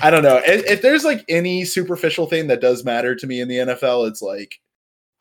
[0.01, 0.41] I don't know.
[0.45, 4.07] If, if there's like any superficial thing that does matter to me in the NFL,
[4.07, 4.59] it's like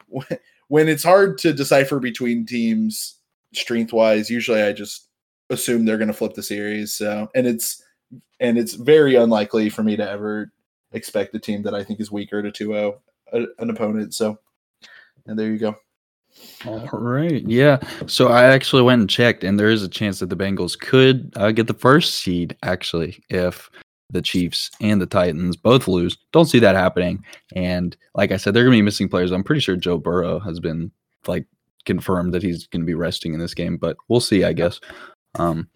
[0.68, 3.18] when it's hard to decipher between teams
[3.54, 5.08] strength wise, usually I just
[5.50, 6.94] assume they're going to flip the series.
[6.94, 7.82] So, and it's
[8.40, 10.52] and it's very unlikely for me to ever
[10.92, 12.94] expect a team that I think is weaker to 2-0
[13.32, 14.14] an opponent.
[14.14, 14.38] So,
[15.26, 15.76] and there you go.
[16.66, 17.46] All right.
[17.46, 17.78] Yeah.
[18.06, 21.32] So I actually went and checked, and there is a chance that the Bengals could
[21.36, 23.70] uh, get the first seed, actually, if
[24.10, 26.16] the Chiefs and the Titans both lose.
[26.32, 27.24] Don't see that happening.
[27.54, 29.30] And like I said, they're going to be missing players.
[29.30, 30.90] I'm pretty sure Joe Burrow has been
[31.26, 31.46] like
[31.84, 34.80] confirmed that he's going to be resting in this game, but we'll see, I guess.
[35.34, 35.68] Um,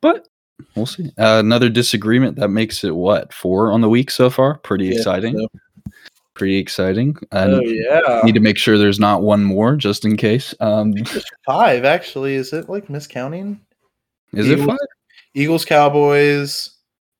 [0.00, 0.28] but
[0.74, 1.06] we'll see.
[1.18, 4.58] Uh, another disagreement that makes it what four on the week so far.
[4.58, 5.38] Pretty yeah, exciting.
[5.38, 5.92] So.
[6.34, 7.16] Pretty exciting.
[7.32, 8.20] And oh yeah.
[8.24, 10.54] Need to make sure there's not one more just in case.
[10.60, 10.94] Um,
[11.44, 12.34] five actually.
[12.34, 13.58] Is it like miscounting?
[14.32, 14.78] Is Eagles, it five?
[15.34, 16.70] Eagles, Cowboys,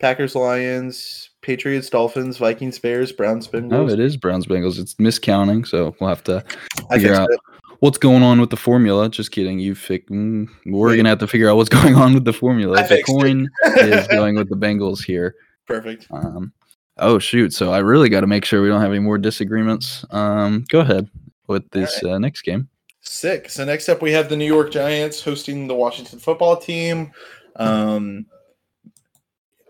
[0.01, 3.73] Packers, Lions, Patriots, Dolphins, Vikings, Bears, Browns, Bengals.
[3.73, 4.79] Oh, it is Browns, Bengals.
[4.79, 6.45] It's miscounting, so we'll have to
[6.91, 7.31] figure out.
[7.31, 7.41] It
[7.81, 9.09] what's going on with the formula.
[9.09, 9.59] Just kidding.
[9.59, 12.77] You fi- mm, we're gonna have to figure out what's going on with the formula.
[12.89, 15.35] the coin is going with the Bengals here.
[15.67, 16.07] Perfect.
[16.11, 16.53] Um,
[16.99, 17.53] oh shoot!
[17.53, 20.05] So I really got to make sure we don't have any more disagreements.
[20.11, 21.09] Um, go ahead
[21.47, 22.15] with this right.
[22.15, 22.69] uh, next game.
[23.01, 23.49] Sick.
[23.49, 27.13] So next up, we have the New York Giants hosting the Washington Football Team.
[27.57, 28.27] Um,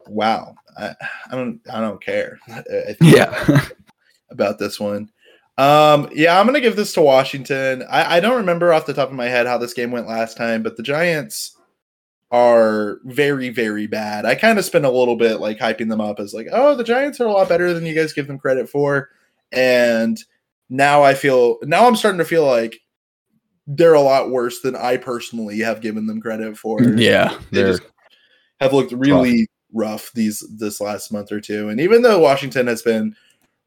[0.09, 0.55] wow.
[0.77, 0.95] I,
[1.31, 1.61] I don't.
[1.73, 2.39] I don't care.
[2.49, 3.67] I yeah.
[4.31, 5.11] about this one.
[5.57, 7.85] Um, yeah, I'm gonna give this to Washington.
[7.91, 10.37] I, I don't remember off the top of my head how this game went last
[10.37, 11.57] time, but the Giants
[12.31, 14.25] are very, very bad.
[14.25, 16.85] I kind of spent a little bit like hyping them up as like, oh, the
[16.85, 19.11] Giants are a lot better than you guys give them credit for.
[19.51, 20.23] And
[20.69, 22.81] now I feel now I'm starting to feel like
[23.67, 26.83] they're a lot worse than I personally have given them credit for.
[26.83, 27.39] Yeah.
[27.51, 27.83] They just
[28.61, 29.49] have looked really.
[29.73, 31.69] Rough these this last month or two.
[31.69, 33.15] And even though Washington has been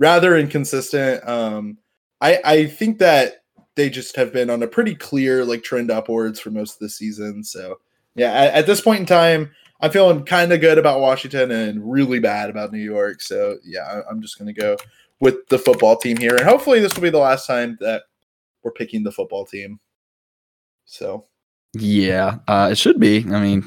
[0.01, 1.25] rather inconsistent.
[1.29, 1.77] Um,
[2.19, 3.43] I I think that
[3.75, 6.89] they just have been on a pretty clear like trend upwards for most of the
[6.89, 7.43] season.
[7.43, 7.79] So
[8.15, 11.89] yeah, at, at this point in time, I'm feeling kind of good about Washington and
[11.89, 13.21] really bad about New York.
[13.21, 14.75] So yeah, I'm just gonna go
[15.21, 18.03] with the football team here, and hopefully this will be the last time that
[18.63, 19.79] we're picking the football team.
[20.85, 21.27] So
[21.73, 23.25] yeah, uh, it should be.
[23.31, 23.63] I mean,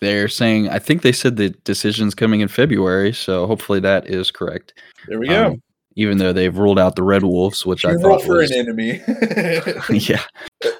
[0.00, 0.70] they're saying.
[0.70, 4.72] I think they said the decision's coming in February, so hopefully that is correct.
[5.08, 5.46] There we go.
[5.48, 5.62] Um,
[5.96, 8.58] even though they've ruled out the Red Wolves, which you I thought for was, an
[8.58, 9.00] enemy.
[9.90, 10.22] yeah,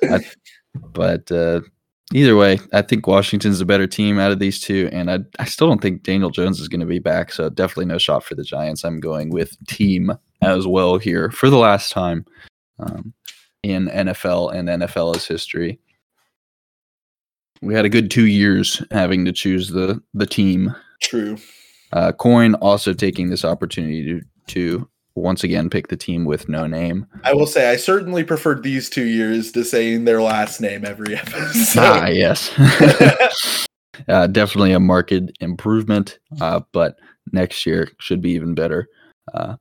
[0.05, 0.21] I,
[0.75, 1.61] but uh,
[2.13, 5.45] either way, I think Washington's a better team out of these two, and I I
[5.45, 7.31] still don't think Daniel Jones is going to be back.
[7.31, 8.85] So definitely no shot for the Giants.
[8.85, 12.25] I'm going with team as well here for the last time
[12.79, 13.13] um,
[13.63, 15.79] in NFL and NFL's history.
[17.65, 20.75] We had a good two years having to choose the the team.
[21.03, 21.39] True.
[21.93, 26.67] Uh, Coin also taking this opportunity to to once again pick the team with no
[26.67, 27.07] name.
[27.23, 31.17] I will say I certainly preferred these two years to saying their last name every
[31.17, 31.81] episode.
[31.81, 32.51] Ah, yes.
[34.09, 36.99] uh, definitely a marked improvement, uh, but
[37.33, 38.89] next year should be even better.
[39.33, 39.57] Uh,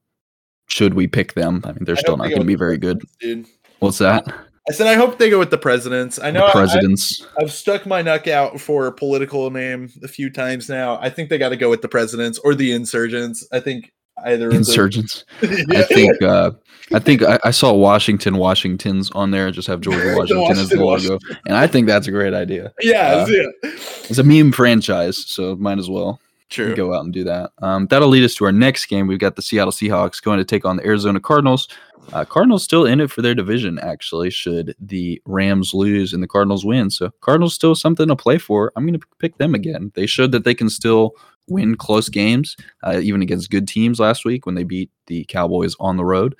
[0.68, 1.62] should we pick them?
[1.66, 3.01] I mean, they're I still not going to be very good.
[3.20, 3.45] Dude.
[3.80, 4.26] What's that?
[4.70, 6.20] I said I hope they go with the presidents.
[6.20, 7.26] I know The presidents.
[7.39, 10.97] I've stuck my neck out for a political name a few times now.
[11.01, 13.45] I think they got to go with the presidents or the insurgents.
[13.51, 13.91] I think
[14.26, 15.26] either Insurgents.
[15.41, 15.80] Yeah.
[15.80, 16.22] I think.
[16.22, 16.51] Uh,
[16.93, 19.49] I think I, I saw Washington, Washingtons on there.
[19.51, 22.34] Just have George The Washington as the Washington, logo, and I think that's a great
[22.34, 22.74] idea.
[22.82, 23.47] yeah, uh, yeah.
[23.64, 26.20] It's a meme franchise, so might as well.
[26.54, 26.76] True.
[26.76, 27.51] go out and do that.
[27.64, 29.08] Um, that'll lead us to our next game.
[29.08, 31.68] We've got the Seattle Seahawks going to take on the Arizona Cardinals.
[32.12, 36.28] Uh, Cardinals still in it for their division, actually, should the Rams lose and the
[36.28, 36.91] Cardinals win.
[36.91, 38.72] So, Cardinals still something to play for.
[38.76, 39.91] I'm going to pick them again.
[39.95, 41.16] They showed that they can still
[41.47, 45.76] win close games, uh, even against good teams last week when they beat the Cowboys
[45.80, 46.36] on the road.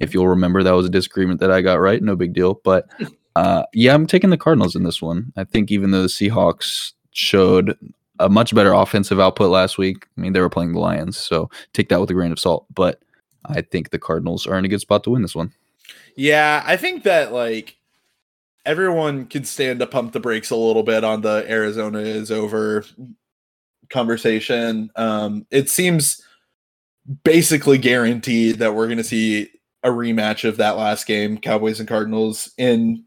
[0.00, 2.02] If you'll remember, that was a disagreement that I got right.
[2.02, 2.60] No big deal.
[2.64, 2.88] But
[3.36, 5.32] uh, yeah, I'm taking the Cardinals in this one.
[5.36, 7.78] I think even though the Seahawks showed
[8.18, 11.16] a much better offensive output last week, I mean, they were playing the Lions.
[11.16, 12.66] So take that with a grain of salt.
[12.74, 13.00] But
[13.46, 15.52] I think the Cardinals are in a good spot to win this one.
[16.16, 17.76] Yeah, I think that like
[18.64, 22.84] everyone could stand to pump the brakes a little bit on the Arizona is over
[23.90, 24.90] conversation.
[24.96, 26.22] Um, it seems
[27.24, 29.50] basically guaranteed that we're going to see
[29.82, 33.04] a rematch of that last game, Cowboys and Cardinals in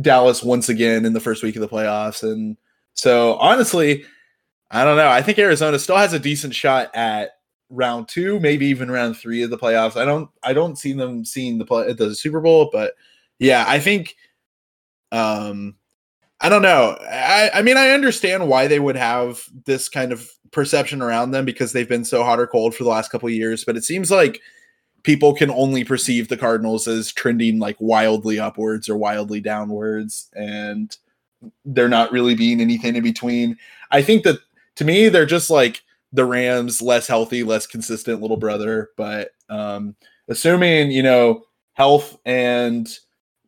[0.00, 2.22] Dallas once again in the first week of the playoffs.
[2.22, 2.56] And
[2.94, 4.04] so honestly,
[4.74, 5.08] I don't know.
[5.08, 7.38] I think Arizona still has a decent shot at
[7.70, 9.96] round two, maybe even round three of the playoffs.
[9.96, 12.94] I don't I don't see them seeing the play the Super Bowl, but
[13.38, 14.16] yeah, I think
[15.12, 15.76] um
[16.40, 16.98] I don't know.
[17.00, 21.44] I, I mean, I understand why they would have this kind of perception around them
[21.44, 23.64] because they've been so hot or cold for the last couple of years.
[23.64, 24.40] But it seems like
[25.04, 30.96] people can only perceive the Cardinals as trending like wildly upwards or wildly downwards, and
[31.64, 33.56] they're not really being anything in between.
[33.92, 34.40] I think that
[34.76, 38.90] to me, they're just like the Rams, less healthy, less consistent little brother.
[38.96, 39.96] But um,
[40.28, 41.42] assuming you know
[41.74, 42.88] health and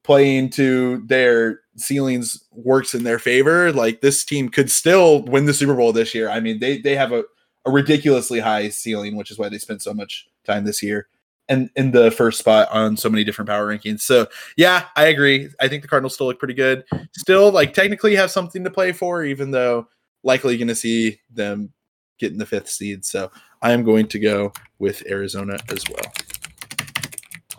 [0.02, 5.54] playing to their ceilings works in their favor, like this team could still win the
[5.54, 6.28] Super Bowl this year.
[6.28, 7.24] I mean, they they have a,
[7.64, 11.08] a ridiculously high ceiling, which is why they spent so much time this year
[11.48, 14.00] and in the first spot on so many different power rankings.
[14.00, 15.48] So yeah, I agree.
[15.60, 16.84] I think the Cardinals still look pretty good.
[17.12, 19.88] Still, like technically have something to play for, even though
[20.26, 21.72] likely going to see them
[22.18, 23.04] getting the fifth seed.
[23.04, 23.30] So
[23.62, 26.12] I am going to go with Arizona as well.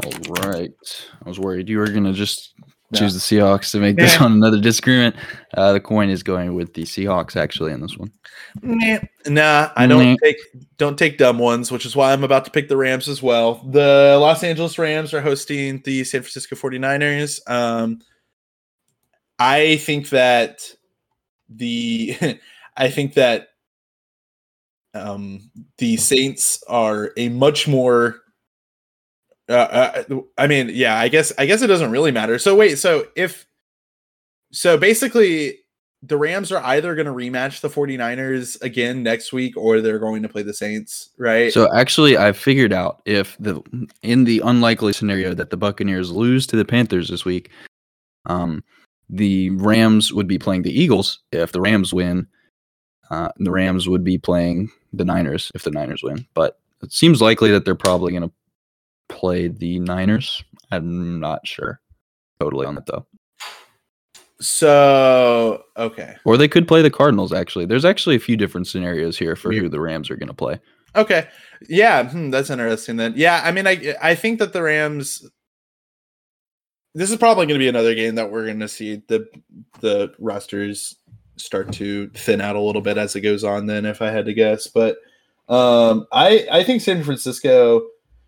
[0.06, 0.72] All right.
[1.26, 2.54] I was worried you were going to just
[2.92, 3.00] No.
[3.00, 4.24] choose the Seahawks to make this Yeah.
[4.24, 5.16] one another disagreement.
[5.56, 8.12] Uh, the coin is going with the Seahawks, actually, in this one.
[8.62, 10.16] Nah, nah, I don't Nah.
[10.24, 10.38] take
[10.78, 13.56] don't take dumb ones, which is why I'm about to pick the Rams as well.
[13.72, 17.40] The Los Angeles Rams are hosting the San Francisco 49ers.
[17.48, 18.00] Um
[19.40, 20.62] I think that
[21.50, 22.16] the
[22.78, 23.50] I think that
[24.94, 28.22] um the Saints are a much more
[29.50, 32.38] uh, uh, I mean, yeah, I guess I guess it doesn't really matter.
[32.38, 33.48] So wait, so if
[34.52, 35.60] so basically
[36.04, 40.22] the Rams are either going to rematch the 49ers again next week or they're going
[40.22, 41.52] to play the Saints, right?
[41.52, 43.62] So actually, I figured out if the
[44.02, 47.50] in the unlikely scenario that the Buccaneers lose to the Panthers this week,
[48.26, 48.64] um,
[49.10, 51.20] the Rams would be playing the Eagles.
[51.32, 52.28] If the Rams win,
[53.10, 56.26] uh, the Rams would be playing the Niners if the Niners win.
[56.34, 58.32] But it seems likely that they're probably going to
[59.10, 60.44] play the Niners.
[60.72, 61.80] I'm not sure
[62.40, 63.06] totally on that though.
[64.40, 66.16] so okay.
[66.26, 67.34] Or they could play the Cardinals.
[67.34, 69.62] Actually, there's actually a few different scenarios here for Yeah.
[69.62, 70.60] who the Rams are going to play.
[70.96, 71.28] Okay.
[71.70, 73.14] Yeah, hmm, that's interesting then.
[73.16, 75.28] Yeah, I mean I I think that the Rams
[76.96, 79.28] this is probably going to be another game that we're going to see the
[79.82, 80.96] the rosters
[81.38, 84.26] start to thin out a little bit as it goes on then if I had
[84.26, 84.98] to guess, but
[85.50, 87.88] um I I think San Francisco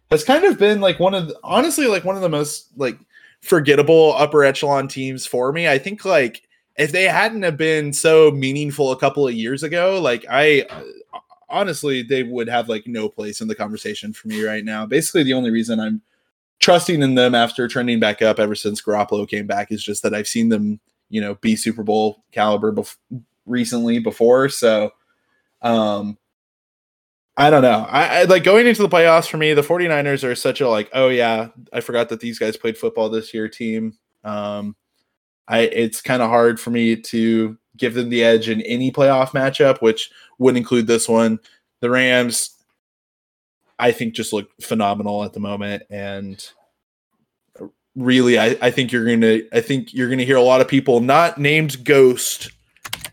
[0.10, 2.97] has kind of been like one of the, honestly like one of the most like
[3.41, 5.68] forgettable upper echelon teams for me.
[5.68, 6.43] I think like
[6.78, 11.20] if they hadn't have been so meaningful a couple of years ago, like I uh,
[11.49, 14.86] honestly they would have like no place in the conversation for me right now.
[14.86, 16.01] Basically, the only reason I'm
[16.60, 20.14] trusting in them after trending back up ever since Garoppolo came back is just that
[20.14, 20.80] I've seen them
[21.10, 22.97] you know be Super Bowl caliber bef-
[23.45, 24.49] recently before.
[24.49, 24.91] So,
[25.62, 26.18] um,
[27.36, 27.86] I don't know.
[27.89, 29.53] I, I, like going into the playoffs for me.
[29.53, 33.10] The 49ers are such a like, oh yeah, I forgot that these guys played football
[33.10, 33.97] this year team.
[34.24, 34.76] Um,
[35.47, 39.30] I it's kind of hard for me to give them the edge in any playoff
[39.30, 41.39] matchup, which would include this one.
[41.80, 42.55] The Rams,
[43.80, 46.45] I think, just look phenomenal at the moment, and
[47.95, 50.99] really, I, I think you're gonna, I think you're gonna hear a lot of people
[50.99, 52.51] not named Ghost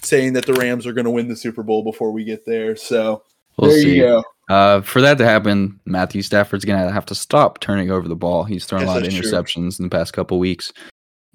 [0.02, 2.76] saying that the Rams are to win the Super Bowl before we get there.
[2.76, 3.22] So
[3.58, 3.96] We'll there see.
[3.96, 4.24] you go.
[4.48, 8.44] Uh, for that to happen, Matthew Stafford's gonna have to stop turning over the ball.
[8.44, 9.30] He's thrown Yes, a lot of that's true.
[9.30, 10.72] interceptions in the past couple weeks,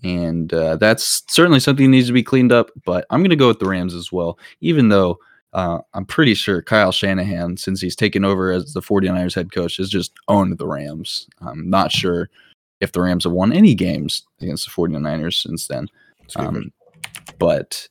[0.04, 2.70] and uh, that's certainly something that needs to be cleaned up.
[2.86, 5.20] But I'm gonna go with the Rams as well, even though
[5.54, 9.76] uh, I'm pretty sure Kyle Shanahan, since he's taken over as the 49ers head coach,
[9.78, 11.28] has just owned the Rams.
[11.42, 12.30] I'm not sure
[12.82, 15.88] if the Rams have won any games against the 49ers since then.
[16.24, 16.74] It's a good Um,
[17.38, 17.88] but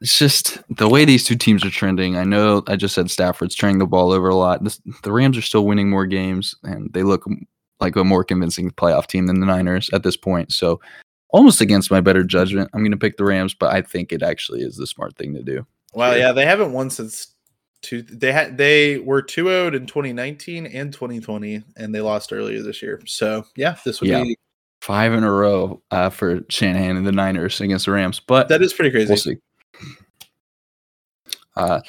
[0.00, 2.16] it's just the way these two teams are trending.
[2.16, 4.64] I know I just said Stafford's turning the ball over a lot.
[4.64, 7.24] This, the Rams are still winning more games, and they look
[7.80, 10.52] like a more convincing playoff team than the Niners at this point.
[10.52, 10.80] So,
[11.30, 14.22] almost against my better judgment, I'm going to pick the Rams, but I think it
[14.22, 15.66] actually is the smart thing to do.
[15.94, 17.28] Well, yeah, they haven't won since
[17.82, 18.02] two.
[18.02, 22.82] They had they were two zero in 2019 and 2020, and they lost earlier this
[22.82, 23.00] year.
[23.06, 24.22] So yeah, this would Yeah.
[24.22, 24.36] be
[24.80, 28.62] Five in a row uh, for Shanahan and the Niners against the Rams, but that
[28.62, 29.08] is pretty crazy.
[29.08, 29.36] we'll see.
[31.56, 31.80] Uh,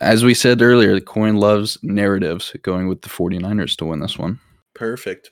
[0.00, 4.18] as we said earlier, the coin loves narratives, going with the 49ers to win this
[4.18, 4.40] one.
[4.74, 5.30] Perfect.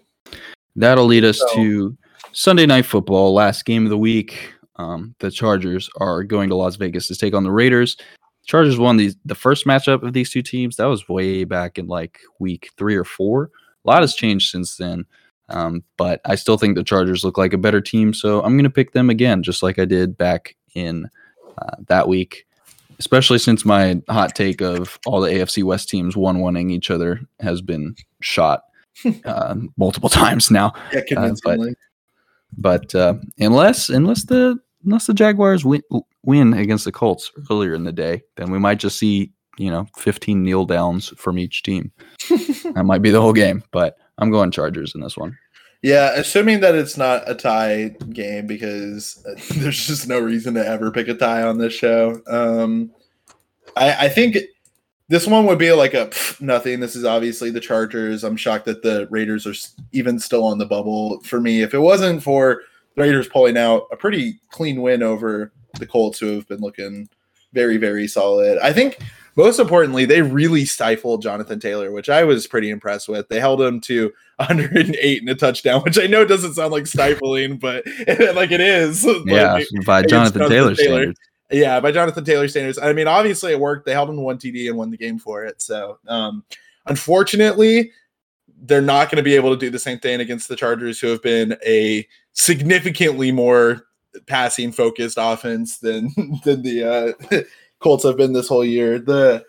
[0.77, 1.99] That'll lead us So- to
[2.33, 4.53] Sunday Night Football, last game of the week.
[4.77, 7.97] Um, the Chargers are going to Las Vegas to take on the Raiders.
[8.49, 10.77] Chargers won the the first matchup of these two teams.
[10.77, 13.51] That was way back in like week three or four.
[13.85, 15.05] A lot has changed since then,
[15.51, 18.13] um, but I still think the Chargers look like a better team.
[18.13, 21.09] So I'm going to pick them again, just like I did back in
[21.59, 22.47] uh, that week.
[22.99, 27.21] Especially since my hot take of all the AFC West teams one winning each other
[27.39, 28.63] has been shot
[29.25, 30.73] uh, multiple times now.
[30.93, 31.75] Yeah, convincingly.
[32.57, 35.83] But uh, unless unless the unless the Jaguars win,
[36.25, 39.87] win against the Colts earlier in the day, then we might just see you know
[39.97, 41.93] 15 kneel downs from each team.
[42.31, 43.63] that might be the whole game.
[43.73, 45.37] But I'm going Chargers in this one.
[45.83, 50.67] yeah, assuming that it's not a tie game because uh, there's just no reason to
[50.67, 52.21] ever pick a tie on this show.
[52.27, 52.91] Um,
[53.77, 54.39] I, I think
[55.09, 56.81] this one would be like a pff, nothing.
[56.81, 58.25] This is obviously the Chargers.
[58.25, 59.55] I'm shocked that the Raiders are
[59.93, 61.21] even still on the bubble.
[61.23, 62.63] For me, if it wasn't for
[62.95, 67.09] the Raiders pulling out a pretty clean win over the Colts, who have been looking
[67.53, 68.99] very, very solid, I think
[69.39, 73.29] most importantly, they really stifled Jonathan Taylor, which I was pretty impressed with.
[73.29, 77.57] They held him to 108 and a touchdown, which I know doesn't sound like stifling,
[77.57, 77.87] but
[78.35, 79.05] like it is.
[79.07, 80.75] Like, Yeah, by Jonathan Jonathan Taylor Taylor.
[80.75, 81.21] standards.
[81.53, 82.79] yeah, by Jonathan Taylor standards.
[82.79, 83.87] I mean, obviously it worked.
[83.87, 85.63] They held him to one TD and won the game for it.
[85.63, 86.43] So, um,
[86.87, 87.93] unfortunately,
[88.63, 91.07] they're not going to be able to do the same thing against the Chargers, who
[91.09, 93.85] have been a significantly more
[94.27, 96.11] passing focused offense than
[96.45, 96.85] than the
[97.33, 97.41] uh,
[97.81, 98.99] Colts have been this whole year.
[98.99, 99.45] The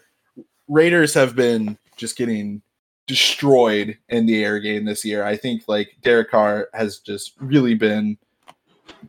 [0.67, 2.61] Raiders have been just getting
[3.07, 5.23] destroyed in the air game this year.
[5.23, 8.17] I think like Derek Carr has just really been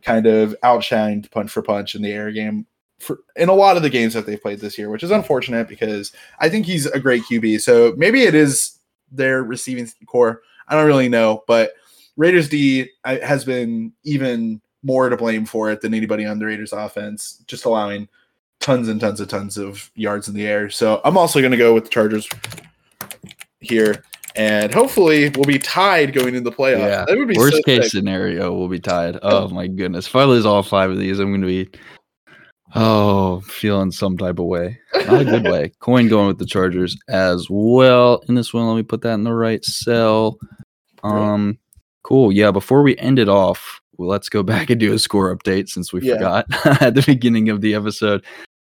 [0.01, 2.65] kind of outshined punch for punch in the air game
[2.99, 5.67] for in a lot of the games that they've played this year, which is unfortunate
[5.67, 7.61] because I think he's a great QB.
[7.61, 8.79] So maybe it is
[9.11, 10.41] their receiving corps.
[10.67, 11.71] I don't really know, but
[12.17, 16.73] Raiders D has been even more to blame for it than anybody on the Raiders
[16.73, 18.07] offense, just allowing
[18.59, 20.69] tons and tons of tons of yards in the air.
[20.69, 22.27] So I'm also going to go with the Chargers
[23.59, 24.03] here,
[24.35, 26.79] and hopefully we'll be tied going into the playoffs.
[26.79, 27.05] Yeah.
[27.07, 27.91] that would be Worst so case sick.
[27.91, 29.19] scenario, we'll be tied.
[29.21, 30.07] Oh my goodness!
[30.07, 31.69] If I lose all five of these, I'm going to be
[32.73, 34.79] oh feeling some type of way.
[34.95, 35.71] Not a good way.
[35.79, 38.67] Coin going with the Chargers as well in this one.
[38.67, 40.37] Let me put that in the right cell.
[41.03, 41.57] Um,
[42.03, 42.31] cool.
[42.31, 42.51] Yeah.
[42.51, 45.93] Before we end it off, well, let's go back and do a score update since
[45.93, 46.15] we Yeah.
[46.15, 46.45] forgot
[46.81, 48.23] at the beginning of the episode.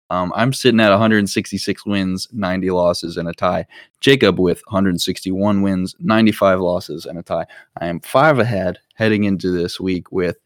[0.08, 3.66] Um, I'm sitting at 166 wins, 90 losses, and a tie.
[4.00, 7.44] Jacob with 161 wins, 95 losses, and a tie.
[7.80, 10.36] I am five ahead heading into this week with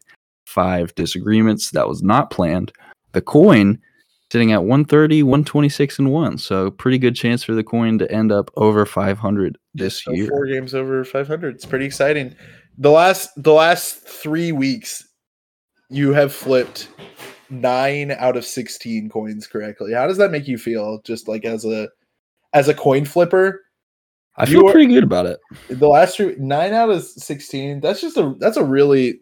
[0.45, 1.71] five disagreements.
[1.71, 2.73] That was not planned.
[3.13, 3.79] The coin
[4.31, 6.37] sitting at 130, 126, and one.
[6.37, 10.27] So pretty good chance for the coin to end up over 500 this So year.
[10.27, 11.55] Four games over 500.
[11.55, 12.35] It's pretty exciting.
[12.81, 15.07] The last the last three weeks,
[15.89, 16.87] you have flipped
[17.51, 19.93] nine out of 16 coins correctly.
[19.93, 20.99] How does that make you feel?
[21.03, 21.89] Just like as a
[22.53, 23.61] as a coin flipper,
[24.35, 25.39] I feel are- pretty good about it.
[25.69, 27.81] the last three, nine out of 16.
[27.81, 29.19] That's just a that's a really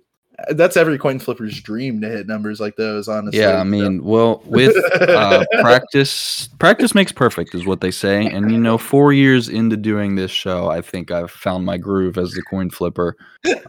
[0.49, 3.07] that's every coin flipper's dream to hit numbers like those.
[3.07, 7.91] Honestly, Yeah, I so- mean, well, with uh, practice, practice makes perfect, is what they
[7.91, 8.25] say.
[8.25, 12.17] And you know, four years into doing this show, I think I've found my groove
[12.17, 13.15] as the coin flipper.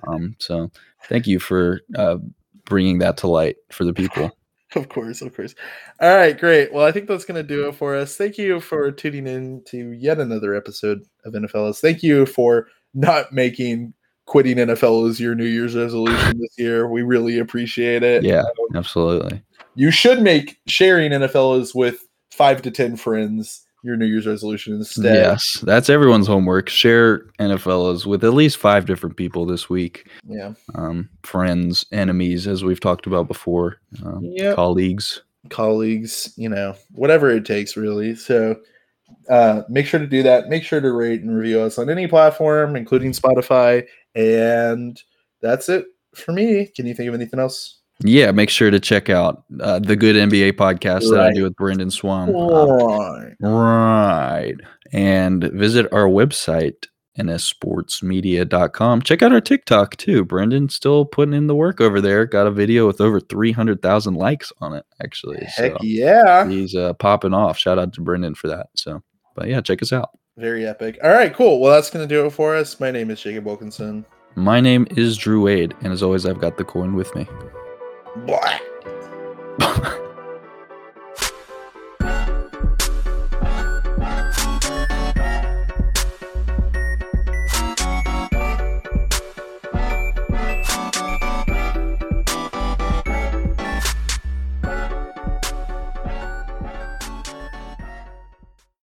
[0.08, 0.70] Um, so,
[1.08, 2.18] thank you for uh,
[2.64, 4.30] bringing that to light for the people.
[4.76, 5.56] Of course, of course.
[6.00, 6.72] All right, great.
[6.72, 8.16] Well, I think that's going to do it for us.
[8.16, 11.80] Thank you for tuning in to yet another episode of NFLs.
[11.80, 13.94] Thank you for not making
[14.26, 16.88] quitting NFL as your New Year's resolution this year.
[16.88, 18.22] We really appreciate it.
[18.22, 18.42] Yeah,
[18.74, 19.42] absolutely.
[19.74, 25.14] You should make sharing NFLs with five to 10 friends your New Year's resolution instead.
[25.14, 26.68] Yes, that's everyone's homework.
[26.68, 30.06] Share NFLs with at least five different people this week.
[30.26, 30.52] Yeah.
[30.74, 34.54] Um, friends, enemies, as we've talked about before, um, Yep.
[34.56, 35.22] colleagues.
[35.48, 38.14] colleagues, you know, whatever it takes, really.
[38.14, 38.56] So
[39.30, 40.48] uh, make sure to do that.
[40.50, 43.86] Make sure to rate and review us on any platform, including Spotify.
[44.14, 45.00] And
[45.40, 46.66] that's it for me.
[46.74, 47.80] Can you think of anything else?
[48.02, 51.56] Yeah, make sure to check out uh, the Good NBA podcast that I do with
[51.56, 52.34] Brendan Swan.
[52.34, 53.34] Uh, Right.
[53.40, 54.56] Right.
[54.92, 56.86] And visit our website,
[57.18, 59.02] nssportsmedia.com.
[59.02, 60.24] Check out our TikTok too.
[60.24, 62.24] Brendan's still putting in the work over there.
[62.24, 65.44] Got a video with over 300,000 likes on it, actually.
[65.44, 66.48] Heck so yeah.
[66.48, 67.58] he's uh, popping off.
[67.58, 68.68] Shout out to Brendan for that.
[68.76, 69.02] So,
[69.36, 70.10] but yeah, check us out.
[70.36, 70.98] Very epic.
[71.02, 71.60] All right, cool.
[71.60, 72.80] Well, that's going to do it for us.
[72.80, 74.06] My name is Jacob Wilkinson.
[74.36, 75.74] My name is Drew Wade.
[75.82, 77.26] And as always, I've got the coin with me.
[78.26, 78.58] Blah.